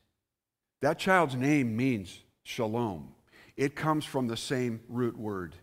That 0.80 0.98
child's 0.98 1.34
name 1.34 1.76
means 1.76 2.20
shalom. 2.42 3.14
It 3.56 3.76
comes 3.76 4.04
from 4.04 4.28
the 4.28 4.36
same 4.36 4.80
root 4.88 5.18
word 5.18 5.54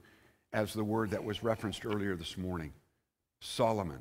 as 0.58 0.74
the 0.74 0.84
word 0.84 1.12
that 1.12 1.24
was 1.24 1.44
referenced 1.44 1.86
earlier 1.86 2.16
this 2.16 2.36
morning 2.36 2.74
Solomon. 3.40 4.00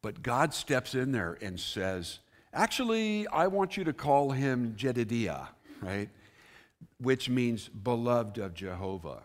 But 0.00 0.22
God 0.22 0.54
steps 0.54 0.94
in 0.94 1.12
there 1.12 1.36
and 1.42 1.60
says, 1.60 2.20
Actually, 2.54 3.28
I 3.28 3.48
want 3.48 3.76
you 3.76 3.84
to 3.84 3.92
call 3.92 4.30
him 4.30 4.74
Jedidiah, 4.74 5.48
right? 5.82 6.08
Which 6.98 7.28
means 7.28 7.68
beloved 7.68 8.38
of 8.38 8.54
Jehovah. 8.54 9.22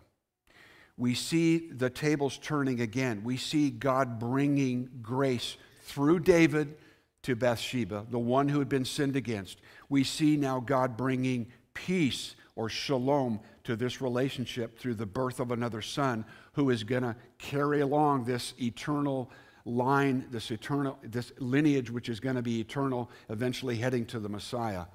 We 0.98 1.14
see 1.14 1.70
the 1.70 1.88
tables 1.88 2.38
turning 2.42 2.82
again. 2.82 3.22
We 3.24 3.38
see 3.38 3.70
God 3.70 4.18
bringing 4.18 4.90
grace 5.00 5.56
through 5.84 6.20
David 6.20 6.76
to 7.22 7.34
Bathsheba, 7.34 8.06
the 8.10 8.18
one 8.18 8.48
who 8.48 8.58
had 8.58 8.68
been 8.68 8.84
sinned 8.84 9.16
against. 9.16 9.58
We 9.88 10.04
see 10.04 10.36
now 10.36 10.60
God 10.60 10.98
bringing 10.98 11.46
peace 11.72 12.36
or 12.56 12.68
shalom 12.68 13.40
to 13.68 13.76
this 13.76 14.00
relationship 14.00 14.78
through 14.78 14.94
the 14.94 15.04
birth 15.04 15.40
of 15.40 15.52
another 15.52 15.82
son 15.82 16.24
who 16.54 16.70
is 16.70 16.84
going 16.84 17.02
to 17.02 17.14
carry 17.36 17.82
along 17.82 18.24
this 18.24 18.54
eternal 18.58 19.30
line, 19.66 20.24
this 20.30 20.50
eternal, 20.50 20.98
this 21.02 21.34
lineage 21.38 21.90
which 21.90 22.08
is 22.08 22.18
going 22.18 22.36
to 22.36 22.40
be 22.40 22.60
eternal, 22.60 23.10
eventually 23.28 23.76
heading 23.76 24.06
to 24.06 24.18
the 24.18 24.28
Messiah. 24.30 24.86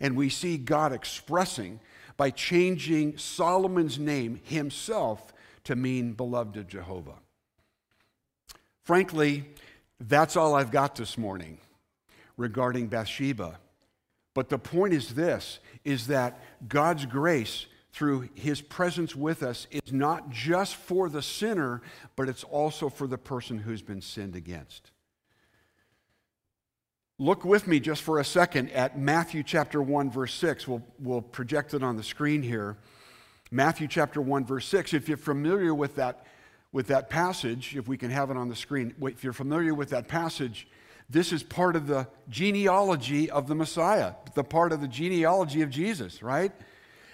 And 0.00 0.16
we 0.16 0.30
see 0.30 0.56
God 0.56 0.94
expressing 0.94 1.80
by 2.16 2.30
changing 2.30 3.18
Solomon's 3.18 3.98
name 3.98 4.40
himself 4.42 5.34
to 5.64 5.76
mean 5.76 6.14
beloved 6.14 6.56
of 6.56 6.66
Jehovah. 6.66 7.18
Frankly, 8.84 9.44
that's 10.00 10.34
all 10.34 10.54
I've 10.54 10.70
got 10.70 10.96
this 10.96 11.18
morning 11.18 11.58
regarding 12.38 12.86
Bathsheba. 12.86 13.58
But 14.32 14.48
the 14.48 14.58
point 14.58 14.94
is 14.94 15.14
this 15.14 15.58
is 15.84 16.06
that 16.06 16.40
God's 16.70 17.04
grace 17.04 17.66
through 17.98 18.28
his 18.36 18.60
presence 18.60 19.16
with 19.16 19.42
us 19.42 19.66
is 19.72 19.92
not 19.92 20.30
just 20.30 20.76
for 20.76 21.08
the 21.08 21.20
sinner, 21.20 21.82
but 22.14 22.28
it's 22.28 22.44
also 22.44 22.88
for 22.88 23.08
the 23.08 23.18
person 23.18 23.58
who's 23.58 23.82
been 23.82 24.00
sinned 24.00 24.36
against. 24.36 24.92
Look 27.18 27.44
with 27.44 27.66
me 27.66 27.80
just 27.80 28.02
for 28.02 28.20
a 28.20 28.24
second 28.24 28.70
at 28.70 28.96
Matthew 28.96 29.42
chapter 29.42 29.82
1, 29.82 30.12
verse 30.12 30.32
6. 30.34 30.68
We'll, 30.68 30.84
we'll 31.00 31.22
project 31.22 31.74
it 31.74 31.82
on 31.82 31.96
the 31.96 32.04
screen 32.04 32.40
here. 32.40 32.76
Matthew 33.50 33.88
chapter 33.88 34.22
1, 34.22 34.44
verse 34.44 34.68
6. 34.68 34.94
If 34.94 35.08
you're 35.08 35.16
familiar 35.16 35.74
with 35.74 35.96
that, 35.96 36.24
with 36.70 36.86
that 36.86 37.10
passage, 37.10 37.74
if 37.74 37.88
we 37.88 37.96
can 37.96 38.10
have 38.10 38.30
it 38.30 38.36
on 38.36 38.48
the 38.48 38.54
screen, 38.54 38.94
if 39.02 39.24
you're 39.24 39.32
familiar 39.32 39.74
with 39.74 39.90
that 39.90 40.06
passage, 40.06 40.68
this 41.10 41.32
is 41.32 41.42
part 41.42 41.74
of 41.74 41.88
the 41.88 42.06
genealogy 42.28 43.28
of 43.28 43.48
the 43.48 43.56
Messiah, 43.56 44.12
the 44.34 44.44
part 44.44 44.70
of 44.70 44.80
the 44.80 44.86
genealogy 44.86 45.62
of 45.62 45.70
Jesus, 45.70 46.22
right? 46.22 46.52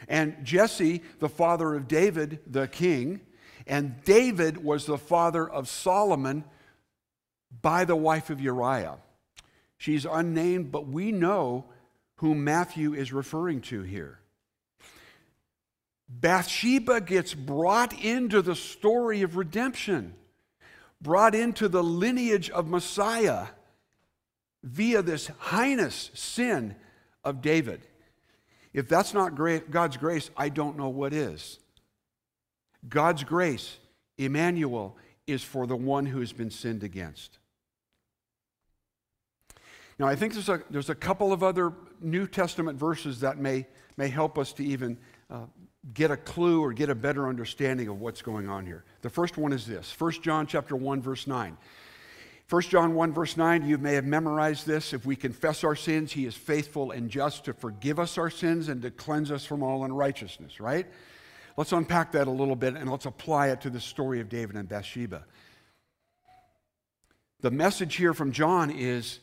And 0.09 0.37
Jesse, 0.45 1.03
the 1.19 1.29
father 1.29 1.75
of 1.75 1.89
David, 1.89 2.41
the 2.47 2.69
king, 2.69 3.21
and 3.67 4.03
David 4.05 4.63
was 4.63 4.87
the 4.87 4.99
father 4.99 5.49
of 5.49 5.69
Solomon 5.69 6.45
by 7.63 7.85
the 7.85 7.97
wife 7.97 8.31
of 8.31 8.41
Uriah. 8.41 8.99
She's 9.79 10.05
unnamed, 10.05 10.71
but 10.71 10.87
we 10.87 11.13
know 11.13 11.67
whom 12.17 12.45
Matthew 12.45 12.95
is 12.95 13.13
referring 13.13 13.61
to 13.63 13.83
here. 13.83 14.21
Bathsheba 16.09 17.01
gets 17.01 17.35
brought 17.35 17.93
into 18.05 18.43
the 18.43 18.55
story 18.55 19.23
of 19.23 19.37
redemption, 19.37 20.15
brought 21.01 21.35
into 21.35 21.69
the 21.69 21.83
lineage 21.83 22.51
of 22.51 22.69
Messiah 22.69 23.49
via 24.63 25.03
this 25.03 25.31
heinous 25.51 26.11
sin 26.15 26.77
of 27.25 27.41
David. 27.41 27.87
If 28.75 28.89
that's 28.89 29.15
not 29.15 29.37
God's 29.71 29.97
grace, 29.97 30.31
I 30.37 30.49
don't 30.49 30.77
know 30.77 30.89
what 30.89 31.13
is. 31.13 31.61
God's 32.89 33.23
grace, 33.23 33.79
Emmanuel, 34.19 34.97
is 35.27 35.43
for 35.43 35.67
the 35.67 35.77
one 35.77 36.05
who 36.05 36.21
has 36.21 36.33
been 36.33 36.51
sinned 36.51 36.83
against. 36.83 37.39
Now, 39.99 40.09
I 40.09 40.17
think 40.17 40.33
there's 40.35 40.49
a, 40.49 40.61
there's 40.71 40.91
a 40.91 40.95
couple 40.95 41.33
of 41.33 41.45
other 41.45 41.73
New 42.01 42.27
Testament 42.27 42.79
verses 42.79 43.21
that 43.21 43.39
may, 43.39 43.67
may 43.97 44.09
help 44.09 44.39
us 44.39 44.53
to 44.55 44.65
even 44.65 44.99
uh, 45.31 45.47
get 45.95 46.11
a 46.11 46.17
clue 46.17 46.61
or 46.61 46.73
get 46.73 46.91
a 46.91 46.95
better 46.97 47.29
understanding 47.29 47.87
of 47.87 48.01
what's 48.01 48.23
going 48.23 48.49
on 48.49 48.67
here. 48.67 48.85
The 49.03 49.11
first 49.11 49.39
one 49.39 49.53
is 49.53 49.67
this 49.67 49.95
1 49.99 50.13
John 50.23 50.49
chapter 50.49 50.75
1, 50.75 51.01
verse 51.01 51.29
9. 51.29 51.57
1 52.55 52.63
John 52.63 52.95
1, 52.95 53.13
verse 53.13 53.37
9, 53.37 53.67
you 53.67 53.79
may 53.79 53.95
have 53.95 54.05
memorized 54.05 54.65
this. 54.65 54.93
If 54.93 55.05
we 55.05 55.17
confess 55.17 55.65
our 55.65 55.75
sins, 55.75 56.13
he 56.13 56.25
is 56.25 56.37
faithful 56.37 56.93
and 56.93 57.11
just 57.11 57.47
to 57.47 57.53
forgive 57.53 57.99
us 57.99 58.17
our 58.17 58.31
sins 58.31 58.69
and 58.69 58.81
to 58.83 58.93
cleanse 58.93 59.33
us 59.33 59.45
from 59.45 59.65
all 59.65 59.83
unrighteousness, 59.85 60.61
right? 60.61 60.87
Let's 61.57 61.73
unpack 61.73 62.13
that 62.13 62.29
a 62.29 62.31
little 62.31 62.55
bit 62.55 62.77
and 62.77 62.89
let's 62.89 63.07
apply 63.07 63.49
it 63.49 63.61
to 63.63 63.71
the 63.71 63.81
story 63.81 64.21
of 64.21 64.29
David 64.29 64.55
and 64.55 64.69
Bathsheba. 64.69 65.25
The 67.41 67.51
message 67.51 67.97
here 67.97 68.15
from 68.15 68.31
John 68.31 68.71
is 68.71 69.19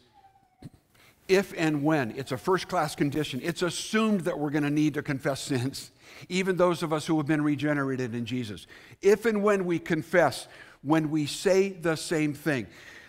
if 1.30 1.54
and 1.56 1.86
when. 1.86 2.12
It's 2.18 2.34
a 2.34 2.38
first 2.38 2.68
class 2.68 2.96
condition. 2.96 3.40
It's 3.42 3.62
assumed 3.62 4.26
that 4.26 4.40
we're 4.40 4.50
going 4.50 4.66
to 4.66 4.70
need 4.70 4.96
to 4.96 5.02
confess 5.02 5.40
sins, 5.44 5.92
even 6.28 6.58
those 6.58 6.84
of 6.84 6.92
us 6.92 7.08
who 7.08 7.16
have 7.16 7.28
been 7.28 7.46
regenerated 7.46 8.14
in 8.14 8.26
Jesus. 8.26 8.68
If 9.02 9.26
and 9.26 9.42
when 9.42 9.64
we 9.64 9.80
confess, 9.80 10.50
when 10.82 11.10
we 11.10 11.28
say 11.28 11.70
the 11.70 11.96
same 11.96 12.34
thing. 12.34 12.68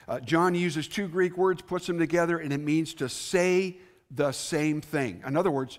Uh, 0.09 0.21
John 0.21 0.55
uses 0.55 0.88
two 0.88 1.09
Greek 1.09 1.37
words, 1.37 1.62
puts 1.62 1.87
them 1.87 1.99
together, 1.99 2.38
and 2.38 2.53
it 2.53 2.61
means 2.61 2.95
to 2.95 3.09
say 3.09 3.79
the 4.11 4.33
same 4.33 4.81
thing. 4.81 5.23
In 5.27 5.37
other 5.37 5.51
words, 5.51 5.79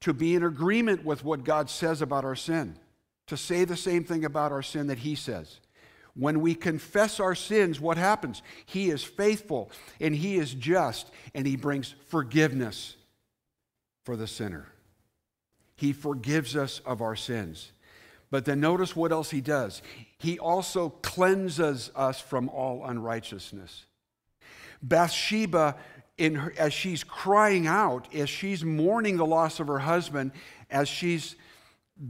to 0.00 0.12
be 0.12 0.34
in 0.34 0.42
agreement 0.42 1.04
with 1.04 1.24
what 1.24 1.44
God 1.44 1.70
says 1.70 2.02
about 2.02 2.24
our 2.24 2.36
sin, 2.36 2.76
to 3.28 3.36
say 3.36 3.64
the 3.64 3.76
same 3.76 4.04
thing 4.04 4.24
about 4.24 4.52
our 4.52 4.62
sin 4.62 4.88
that 4.88 4.98
He 4.98 5.14
says. 5.14 5.60
When 6.14 6.40
we 6.40 6.54
confess 6.54 7.20
our 7.20 7.34
sins, 7.34 7.80
what 7.80 7.96
happens? 7.96 8.42
He 8.66 8.90
is 8.90 9.02
faithful 9.02 9.70
and 10.00 10.14
He 10.14 10.36
is 10.36 10.52
just, 10.52 11.10
and 11.34 11.46
He 11.46 11.56
brings 11.56 11.94
forgiveness 12.08 12.96
for 14.04 14.16
the 14.16 14.26
sinner. 14.26 14.68
He 15.76 15.92
forgives 15.92 16.54
us 16.54 16.80
of 16.84 17.00
our 17.00 17.16
sins. 17.16 17.72
But 18.32 18.46
then 18.46 18.60
notice 18.60 18.96
what 18.96 19.12
else 19.12 19.30
he 19.30 19.42
does. 19.42 19.82
He 20.16 20.38
also 20.38 20.88
cleanses 20.88 21.90
us 21.94 22.18
from 22.18 22.48
all 22.48 22.82
unrighteousness. 22.82 23.84
Bathsheba, 24.82 25.76
her, 26.18 26.54
as 26.56 26.72
she's 26.72 27.04
crying 27.04 27.66
out, 27.66 28.12
as 28.14 28.30
she's 28.30 28.64
mourning 28.64 29.18
the 29.18 29.26
loss 29.26 29.60
of 29.60 29.66
her 29.66 29.80
husband, 29.80 30.32
as 30.70 30.88
she's 30.88 31.36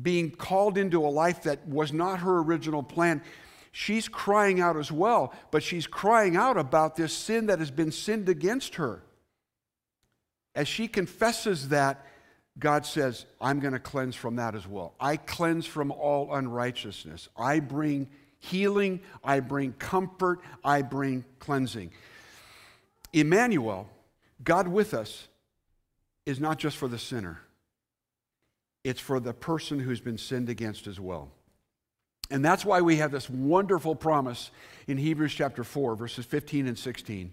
being 0.00 0.30
called 0.30 0.78
into 0.78 1.04
a 1.04 1.10
life 1.10 1.42
that 1.42 1.66
was 1.66 1.92
not 1.92 2.20
her 2.20 2.38
original 2.38 2.84
plan, 2.84 3.20
she's 3.72 4.06
crying 4.06 4.60
out 4.60 4.76
as 4.76 4.92
well, 4.92 5.34
but 5.50 5.64
she's 5.64 5.88
crying 5.88 6.36
out 6.36 6.56
about 6.56 6.94
this 6.94 7.12
sin 7.12 7.46
that 7.46 7.58
has 7.58 7.72
been 7.72 7.90
sinned 7.90 8.28
against 8.28 8.76
her. 8.76 9.02
As 10.54 10.68
she 10.68 10.86
confesses 10.86 11.70
that, 11.70 12.06
God 12.58 12.84
says, 12.84 13.24
I'm 13.40 13.60
going 13.60 13.72
to 13.72 13.78
cleanse 13.78 14.14
from 14.14 14.36
that 14.36 14.54
as 14.54 14.66
well. 14.66 14.94
I 15.00 15.16
cleanse 15.16 15.66
from 15.66 15.90
all 15.90 16.34
unrighteousness. 16.34 17.28
I 17.36 17.60
bring 17.60 18.08
healing, 18.38 19.00
I 19.22 19.40
bring 19.40 19.72
comfort, 19.74 20.40
I 20.64 20.82
bring 20.82 21.24
cleansing. 21.38 21.92
Emmanuel, 23.12 23.88
God 24.42 24.68
with 24.68 24.94
us, 24.94 25.28
is 26.26 26.40
not 26.40 26.58
just 26.58 26.76
for 26.76 26.88
the 26.88 26.98
sinner, 26.98 27.40
it's 28.84 29.00
for 29.00 29.20
the 29.20 29.32
person 29.32 29.78
who's 29.78 30.00
been 30.00 30.18
sinned 30.18 30.48
against 30.48 30.86
as 30.86 30.98
well. 30.98 31.30
And 32.30 32.44
that's 32.44 32.64
why 32.64 32.80
we 32.80 32.96
have 32.96 33.12
this 33.12 33.28
wonderful 33.28 33.94
promise 33.94 34.50
in 34.86 34.96
Hebrews 34.96 35.34
chapter 35.34 35.64
4, 35.64 35.94
verses 35.96 36.24
15 36.24 36.66
and 36.66 36.78
16. 36.78 37.32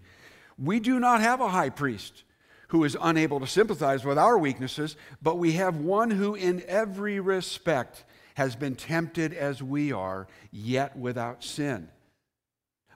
We 0.58 0.80
do 0.80 1.00
not 1.00 1.22
have 1.22 1.40
a 1.40 1.48
high 1.48 1.70
priest 1.70 2.24
who 2.70 2.84
is 2.84 2.98
unable 3.02 3.40
to 3.40 3.48
sympathize 3.48 4.06
with 4.06 4.18
our 4.18 4.38
weaknesses, 4.38 4.96
but 5.22 5.38
we 5.38 5.54
have 5.54 5.78
one 5.78 6.12
who, 6.12 6.36
in 6.36 6.64
every 6.68 7.20
respect, 7.20 8.04
has 8.36 8.56
been 8.56 8.76
tempted 8.76 9.34
as 9.34 9.62
we 9.62 9.92
are, 9.92 10.28
yet 10.52 10.98
without 10.98 11.44
sin. 11.44 11.90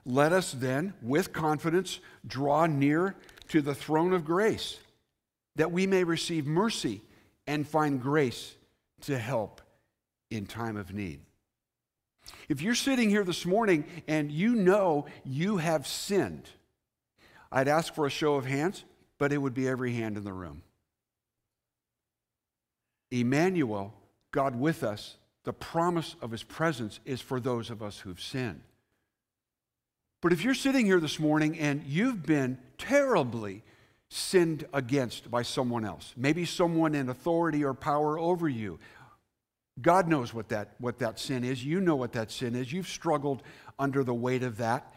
Let 0.04 0.32
us 0.32 0.52
then, 0.52 0.94
with 1.02 1.32
confidence, 1.32 1.98
draw 2.26 2.66
near 2.66 3.16
to 3.48 3.60
the 3.60 3.74
throne 3.74 4.12
of 4.12 4.24
grace, 4.24 4.78
that 5.56 5.72
we 5.72 5.86
may 5.86 6.04
receive 6.04 6.46
mercy 6.46 7.02
and 7.46 7.66
find 7.66 8.00
grace 8.00 8.54
to 9.02 9.18
help 9.18 9.60
in 10.30 10.46
time 10.46 10.76
of 10.76 10.94
need. 10.94 11.20
If 12.48 12.62
you're 12.62 12.74
sitting 12.74 13.10
here 13.10 13.24
this 13.24 13.44
morning 13.44 13.84
and 14.06 14.30
you 14.30 14.54
know 14.54 15.06
you 15.24 15.56
have 15.56 15.86
sinned, 15.86 16.48
I'd 17.50 17.68
ask 17.68 17.94
for 17.94 18.06
a 18.06 18.10
show 18.10 18.34
of 18.34 18.46
hands 18.46 18.84
but 19.18 19.32
it 19.32 19.38
would 19.38 19.54
be 19.54 19.68
every 19.68 19.94
hand 19.94 20.16
in 20.16 20.24
the 20.24 20.32
room. 20.32 20.62
Emmanuel, 23.10 23.94
God 24.32 24.56
with 24.56 24.82
us, 24.82 25.16
the 25.44 25.52
promise 25.52 26.16
of 26.20 26.30
his 26.30 26.42
presence 26.42 27.00
is 27.04 27.20
for 27.20 27.38
those 27.38 27.70
of 27.70 27.82
us 27.82 27.98
who've 27.98 28.20
sinned. 28.20 28.62
But 30.22 30.32
if 30.32 30.42
you're 30.42 30.54
sitting 30.54 30.86
here 30.86 31.00
this 31.00 31.20
morning 31.20 31.58
and 31.58 31.82
you've 31.84 32.24
been 32.24 32.58
terribly 32.78 33.62
sinned 34.08 34.66
against 34.72 35.30
by 35.30 35.42
someone 35.42 35.84
else, 35.84 36.14
maybe 36.16 36.46
someone 36.46 36.94
in 36.94 37.10
authority 37.10 37.62
or 37.62 37.74
power 37.74 38.18
over 38.18 38.48
you, 38.48 38.78
God 39.80 40.08
knows 40.08 40.32
what 40.32 40.48
that, 40.48 40.74
what 40.78 41.00
that 41.00 41.18
sin 41.18 41.44
is. 41.44 41.64
You 41.64 41.80
know 41.80 41.96
what 41.96 42.12
that 42.12 42.30
sin 42.30 42.54
is. 42.54 42.72
You've 42.72 42.88
struggled 42.88 43.42
under 43.78 44.02
the 44.02 44.14
weight 44.14 44.42
of 44.42 44.56
that. 44.58 44.94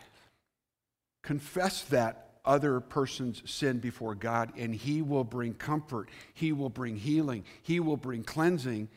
Confess 1.23 1.81
that 1.85 2.26
other 2.47 2.79
person's 2.79 3.43
sin 3.49 3.79
before 3.79 4.15
God, 4.15 4.53
and 4.57 4.73
He 4.73 5.01
will 5.01 5.23
bring 5.23 5.53
comfort, 5.53 6.09
He 6.33 6.51
will 6.51 6.69
bring 6.69 6.95
healing, 6.95 7.43
He 7.61 7.79
will 7.79 7.97
bring 7.97 8.23
cleansing. 8.23 8.89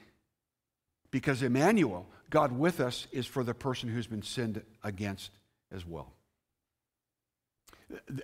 Because 1.11 1.43
Emmanuel, 1.43 2.07
God 2.31 2.53
with 2.53 2.79
us, 2.81 3.09
is 3.11 3.27
for 3.27 3.43
the 3.43 3.53
person 3.53 3.89
who's 3.89 4.07
been 4.07 4.23
sinned 4.23 4.63
against 4.85 5.33
as 5.73 5.85
well. 5.85 6.13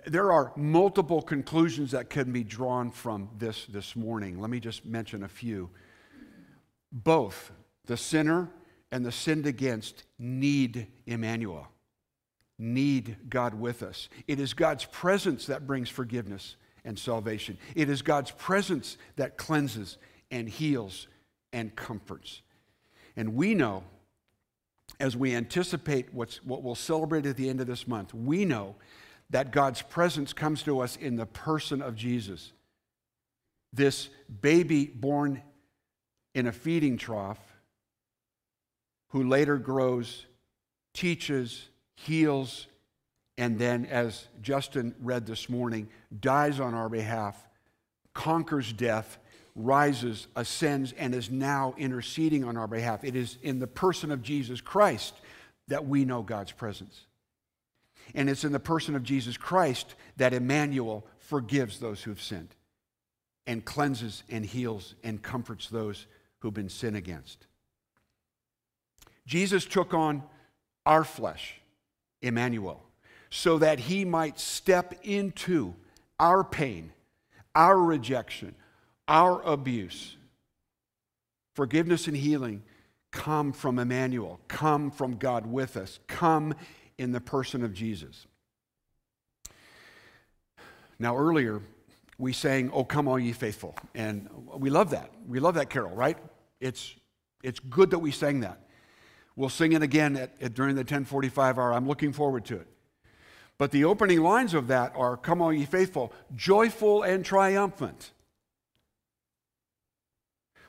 There 0.05 0.31
are 0.31 0.53
multiple 0.55 1.21
conclusions 1.21 1.91
that 1.91 2.09
can 2.09 2.31
be 2.31 2.45
drawn 2.45 2.89
from 2.89 3.29
this 3.37 3.65
this 3.65 3.97
morning. 3.97 4.39
Let 4.39 4.49
me 4.49 4.61
just 4.61 4.85
mention 4.85 5.23
a 5.23 5.27
few. 5.27 5.69
Both 6.93 7.51
the 7.85 7.97
sinner 7.97 8.49
and 8.93 9.05
the 9.05 9.11
sinned 9.11 9.45
against 9.45 10.03
need 10.17 10.87
Emmanuel 11.05 11.67
need 12.59 13.17
God 13.29 13.53
with 13.53 13.83
us. 13.83 14.09
It 14.27 14.39
is 14.39 14.53
God's 14.53 14.85
presence 14.85 15.45
that 15.45 15.67
brings 15.67 15.89
forgiveness 15.89 16.55
and 16.83 16.97
salvation. 16.97 17.57
It 17.75 17.89
is 17.89 18.01
God's 18.01 18.31
presence 18.31 18.97
that 19.15 19.37
cleanses 19.37 19.97
and 20.31 20.49
heals 20.49 21.07
and 21.53 21.75
comforts. 21.75 22.41
And 23.15 23.35
we 23.35 23.53
know, 23.53 23.83
as 24.99 25.15
we 25.15 25.35
anticipate 25.35 26.13
what's, 26.13 26.43
what 26.43 26.63
we'll 26.63 26.75
celebrate 26.75 27.25
at 27.25 27.37
the 27.37 27.49
end 27.49 27.61
of 27.61 27.67
this 27.67 27.87
month, 27.87 28.13
we 28.13 28.45
know 28.45 28.75
that 29.29 29.51
God's 29.51 29.81
presence 29.81 30.33
comes 30.33 30.63
to 30.63 30.79
us 30.79 30.95
in 30.95 31.15
the 31.15 31.25
person 31.25 31.81
of 31.81 31.95
Jesus. 31.95 32.53
This 33.73 34.09
baby 34.41 34.85
born 34.85 35.41
in 36.33 36.47
a 36.47 36.51
feeding 36.51 36.97
trough, 36.97 37.39
who 39.09 39.23
later 39.23 39.57
grows, 39.57 40.25
teaches, 40.93 41.67
heals, 41.97 42.67
and 43.37 43.59
then, 43.59 43.85
as 43.85 44.27
Justin 44.41 44.95
read 45.01 45.25
this 45.25 45.49
morning, 45.49 45.89
dies 46.17 46.59
on 46.59 46.73
our 46.73 46.89
behalf, 46.89 47.35
conquers 48.13 48.71
death, 48.71 49.17
rises, 49.55 50.27
ascends, 50.35 50.93
and 50.93 51.13
is 51.13 51.29
now 51.29 51.73
interceding 51.77 52.43
on 52.43 52.55
our 52.55 52.67
behalf. 52.67 53.03
It 53.03 53.15
is 53.15 53.37
in 53.41 53.59
the 53.59 53.67
person 53.67 54.11
of 54.11 54.21
Jesus 54.21 54.61
Christ 54.61 55.15
that 55.67 55.85
we 55.85 56.05
know 56.05 56.21
God's 56.21 56.51
presence. 56.51 57.05
And 58.15 58.29
it's 58.29 58.43
in 58.43 58.51
the 58.51 58.59
person 58.59 58.95
of 58.95 59.03
Jesus 59.03 59.35
Christ 59.35 59.95
that 60.17 60.33
Emmanuel 60.33 61.05
forgives 61.17 61.79
those 61.79 62.03
who've 62.03 62.21
sinned 62.21 62.55
and 63.47 63.65
cleanses 63.65 64.23
and 64.29 64.45
heals 64.45 64.95
and 65.03 65.21
comforts 65.21 65.67
those 65.67 66.05
who've 66.39 66.53
been 66.53 66.69
sinned 66.69 66.95
against. 66.95 67.47
Jesus 69.25 69.65
took 69.65 69.93
on 69.93 70.23
our 70.85 71.03
flesh 71.03 71.59
Emmanuel, 72.21 72.83
so 73.29 73.57
that 73.57 73.79
he 73.79 74.05
might 74.05 74.39
step 74.39 74.93
into 75.03 75.75
our 76.19 76.43
pain, 76.43 76.91
our 77.55 77.77
rejection, 77.77 78.55
our 79.07 79.41
abuse. 79.43 80.15
Forgiveness 81.53 82.07
and 82.07 82.15
healing 82.17 82.63
come 83.11 83.51
from 83.51 83.79
Emmanuel, 83.79 84.39
come 84.47 84.91
from 84.91 85.17
God 85.17 85.45
with 85.45 85.77
us, 85.77 85.99
come 86.07 86.53
in 86.97 87.11
the 87.11 87.21
person 87.21 87.63
of 87.63 87.73
Jesus. 87.73 88.27
Now, 90.99 91.15
earlier, 91.15 91.61
we 92.17 92.33
sang, 92.33 92.71
Oh, 92.73 92.83
come 92.83 93.07
all 93.07 93.19
ye 93.19 93.31
faithful. 93.31 93.75
And 93.93 94.29
we 94.55 94.69
love 94.69 94.91
that. 94.91 95.11
We 95.27 95.39
love 95.39 95.55
that 95.55 95.69
carol, 95.69 95.95
right? 95.95 96.17
It's, 96.59 96.95
it's 97.43 97.59
good 97.59 97.91
that 97.91 97.99
we 97.99 98.11
sang 98.11 98.41
that. 98.41 98.66
We'll 99.37 99.49
sing 99.49 99.73
it 99.73 99.83
again 99.83 100.17
at, 100.17 100.33
at, 100.41 100.55
during 100.55 100.75
the 100.75 100.81
1045 100.81 101.59
hour. 101.59 101.71
I'm 101.71 101.87
looking 101.87 102.11
forward 102.11 102.43
to 102.45 102.55
it. 102.55 102.67
But 103.59 103.71
the 103.71 103.85
opening 103.85 104.21
lines 104.21 104.55
of 104.55 104.67
that 104.67 104.93
are 104.95 105.15
Come, 105.15 105.41
all 105.41 105.53
ye 105.53 105.63
faithful, 105.65 106.11
joyful 106.35 107.03
and 107.03 107.23
triumphant. 107.23 108.11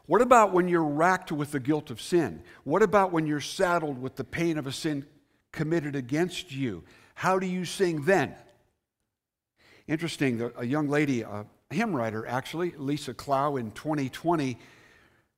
What 0.05 0.21
about 0.23 0.53
when 0.53 0.69
you're 0.69 0.85
racked 0.85 1.33
with 1.33 1.53
the 1.53 1.61
guilt 1.61 1.91
of 1.91 2.01
sin? 2.01 2.43
What 2.65 2.83
about 2.83 3.11
when 3.11 3.27
you're 3.27 3.41
saddled 3.41 4.01
with 4.01 4.17
the 4.17 4.25
pain 4.25 4.59
of 4.59 4.67
a 4.67 4.73
sin 4.73 5.07
committed 5.51 5.97
against 5.97 6.53
you? 6.53 6.85
How 7.15 7.39
do 7.39 7.47
you 7.47 7.65
sing 7.65 8.05
then? 8.05 8.35
Interesting, 9.87 10.51
a 10.57 10.65
young 10.65 10.89
lady, 10.89 11.23
a 11.23 11.47
hymn 11.71 11.97
writer 11.97 12.27
actually, 12.27 12.73
Lisa 12.77 13.15
Clow, 13.15 13.57
in 13.57 13.71
2020, 13.71 14.59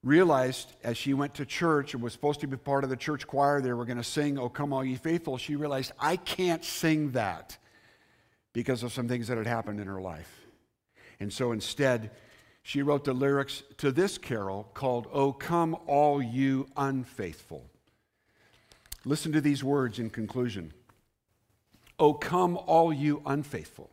realized 0.03 0.73
as 0.83 0.97
she 0.97 1.13
went 1.13 1.35
to 1.35 1.45
church 1.45 1.93
and 1.93 2.01
was 2.01 2.13
supposed 2.13 2.39
to 2.41 2.47
be 2.47 2.57
part 2.57 2.83
of 2.83 2.89
the 2.89 2.95
church 2.95 3.27
choir, 3.27 3.61
they 3.61 3.73
were 3.73 3.85
going 3.85 3.97
to 3.97 4.03
sing, 4.03 4.37
Oh 4.37 4.49
Come 4.49 4.73
All 4.73 4.83
Ye 4.83 4.95
Faithful. 4.95 5.37
She 5.37 5.55
realized, 5.55 5.91
I 5.99 6.15
can't 6.15 6.63
sing 6.63 7.11
that 7.11 7.57
because 8.53 8.83
of 8.83 8.91
some 8.91 9.07
things 9.07 9.27
that 9.27 9.37
had 9.37 9.47
happened 9.47 9.79
in 9.79 9.87
her 9.87 10.01
life. 10.01 10.41
And 11.19 11.31
so 11.31 11.51
instead, 11.51 12.11
she 12.63 12.81
wrote 12.81 13.03
the 13.03 13.13
lyrics 13.13 13.63
to 13.77 13.91
this 13.91 14.17
carol 14.17 14.69
called, 14.73 15.07
Oh 15.11 15.33
Come 15.33 15.75
All 15.87 16.21
You 16.21 16.67
Unfaithful. 16.75 17.65
Listen 19.03 19.31
to 19.31 19.41
these 19.41 19.63
words 19.63 19.99
in 19.99 20.09
conclusion. 20.09 20.73
Oh, 21.97 22.13
come, 22.13 22.57
all 22.57 22.91
you 22.91 23.21
unfaithful. 23.25 23.91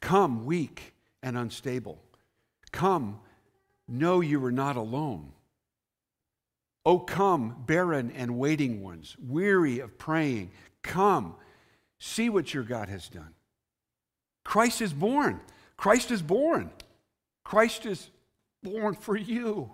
Come, 0.00 0.44
weak 0.44 0.94
and 1.22 1.36
unstable. 1.36 2.00
Come, 2.70 3.20
know 3.88 4.20
you 4.20 4.44
are 4.44 4.52
not 4.52 4.76
alone. 4.76 5.32
Oh, 6.86 6.98
come, 6.98 7.64
barren 7.66 8.12
and 8.14 8.38
waiting 8.38 8.82
ones, 8.82 9.16
weary 9.18 9.78
of 9.78 9.96
praying. 9.96 10.50
Come, 10.82 11.34
see 11.98 12.28
what 12.28 12.52
your 12.52 12.62
God 12.62 12.88
has 12.88 13.08
done. 13.08 13.34
Christ 14.44 14.82
is 14.82 14.92
born. 14.92 15.40
Christ 15.76 16.10
is 16.10 16.20
born. 16.20 16.70
Christ 17.42 17.86
is 17.86 18.10
born 18.62 18.94
for 18.94 19.16
you. 19.16 19.70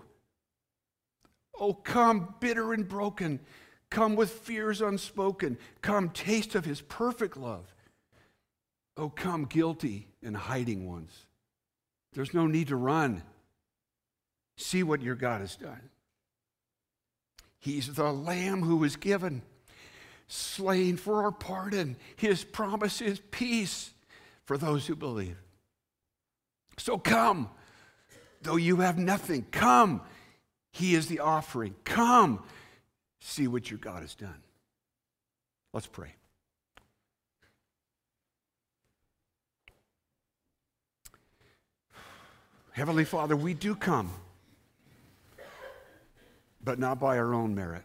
Oh, 1.58 1.74
come, 1.74 2.34
bitter 2.40 2.72
and 2.72 2.88
broken. 2.88 3.40
Come 3.90 4.14
with 4.14 4.30
fears 4.30 4.80
unspoken. 4.80 5.58
Come, 5.82 6.10
taste 6.10 6.54
of 6.54 6.64
his 6.64 6.80
perfect 6.80 7.36
love. 7.36 7.74
Oh, 8.96 9.08
come, 9.08 9.44
guilty 9.46 10.06
and 10.22 10.36
hiding 10.36 10.88
ones. 10.88 11.26
There's 12.12 12.34
no 12.34 12.46
need 12.46 12.68
to 12.68 12.76
run. 12.76 13.22
See 14.60 14.82
what 14.82 15.00
your 15.00 15.14
God 15.14 15.40
has 15.40 15.56
done. 15.56 15.88
He's 17.58 17.94
the 17.94 18.12
Lamb 18.12 18.62
who 18.62 18.76
was 18.76 18.96
given, 18.96 19.40
slain 20.28 20.98
for 20.98 21.22
our 21.22 21.32
pardon. 21.32 21.96
His 22.16 22.44
promise 22.44 23.00
is 23.00 23.22
peace 23.30 23.90
for 24.44 24.58
those 24.58 24.86
who 24.86 24.94
believe. 24.94 25.38
So 26.78 26.98
come, 26.98 27.48
though 28.42 28.56
you 28.56 28.76
have 28.76 28.98
nothing, 28.98 29.46
come. 29.50 30.02
He 30.72 30.94
is 30.94 31.06
the 31.06 31.20
offering. 31.20 31.74
Come, 31.84 32.42
see 33.18 33.48
what 33.48 33.70
your 33.70 33.78
God 33.78 34.02
has 34.02 34.14
done. 34.14 34.42
Let's 35.72 35.86
pray. 35.86 36.14
Heavenly 42.72 43.04
Father, 43.06 43.36
we 43.36 43.54
do 43.54 43.74
come, 43.74 44.10
but 46.62 46.78
not 46.78 47.00
by 47.00 47.18
our 47.18 47.34
own 47.34 47.54
merit. 47.54 47.84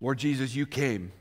Lord 0.00 0.18
Jesus, 0.18 0.54
you 0.54 0.66
came. 0.66 1.12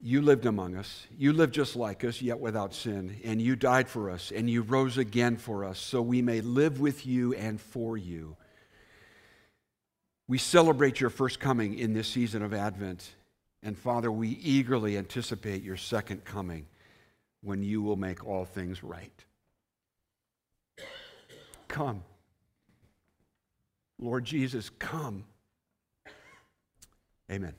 You 0.00 0.20
lived 0.20 0.46
among 0.46 0.76
us. 0.76 1.06
You 1.16 1.32
lived 1.32 1.54
just 1.54 1.76
like 1.76 2.04
us, 2.04 2.20
yet 2.20 2.40
without 2.40 2.74
sin. 2.74 3.20
And 3.24 3.40
you 3.40 3.54
died 3.54 3.88
for 3.88 4.10
us, 4.10 4.32
and 4.34 4.50
you 4.50 4.62
rose 4.62 4.98
again 4.98 5.36
for 5.36 5.64
us, 5.64 5.78
so 5.78 6.02
we 6.02 6.22
may 6.22 6.40
live 6.40 6.80
with 6.80 7.06
you 7.06 7.34
and 7.34 7.60
for 7.60 7.96
you. 7.96 8.36
We 10.26 10.38
celebrate 10.38 11.00
your 11.00 11.10
first 11.10 11.40
coming 11.40 11.78
in 11.78 11.92
this 11.94 12.08
season 12.08 12.42
of 12.42 12.52
Advent. 12.52 13.08
And 13.62 13.78
Father, 13.78 14.10
we 14.10 14.28
eagerly 14.28 14.96
anticipate 14.96 15.62
your 15.62 15.76
second 15.76 16.24
coming 16.24 16.66
when 17.42 17.62
you 17.62 17.82
will 17.82 17.96
make 17.96 18.26
all 18.26 18.44
things 18.44 18.82
right. 18.82 19.24
Come. 21.68 22.02
Lord 23.98 24.24
Jesus, 24.24 24.70
come. 24.70 25.24
Amen. 27.30 27.54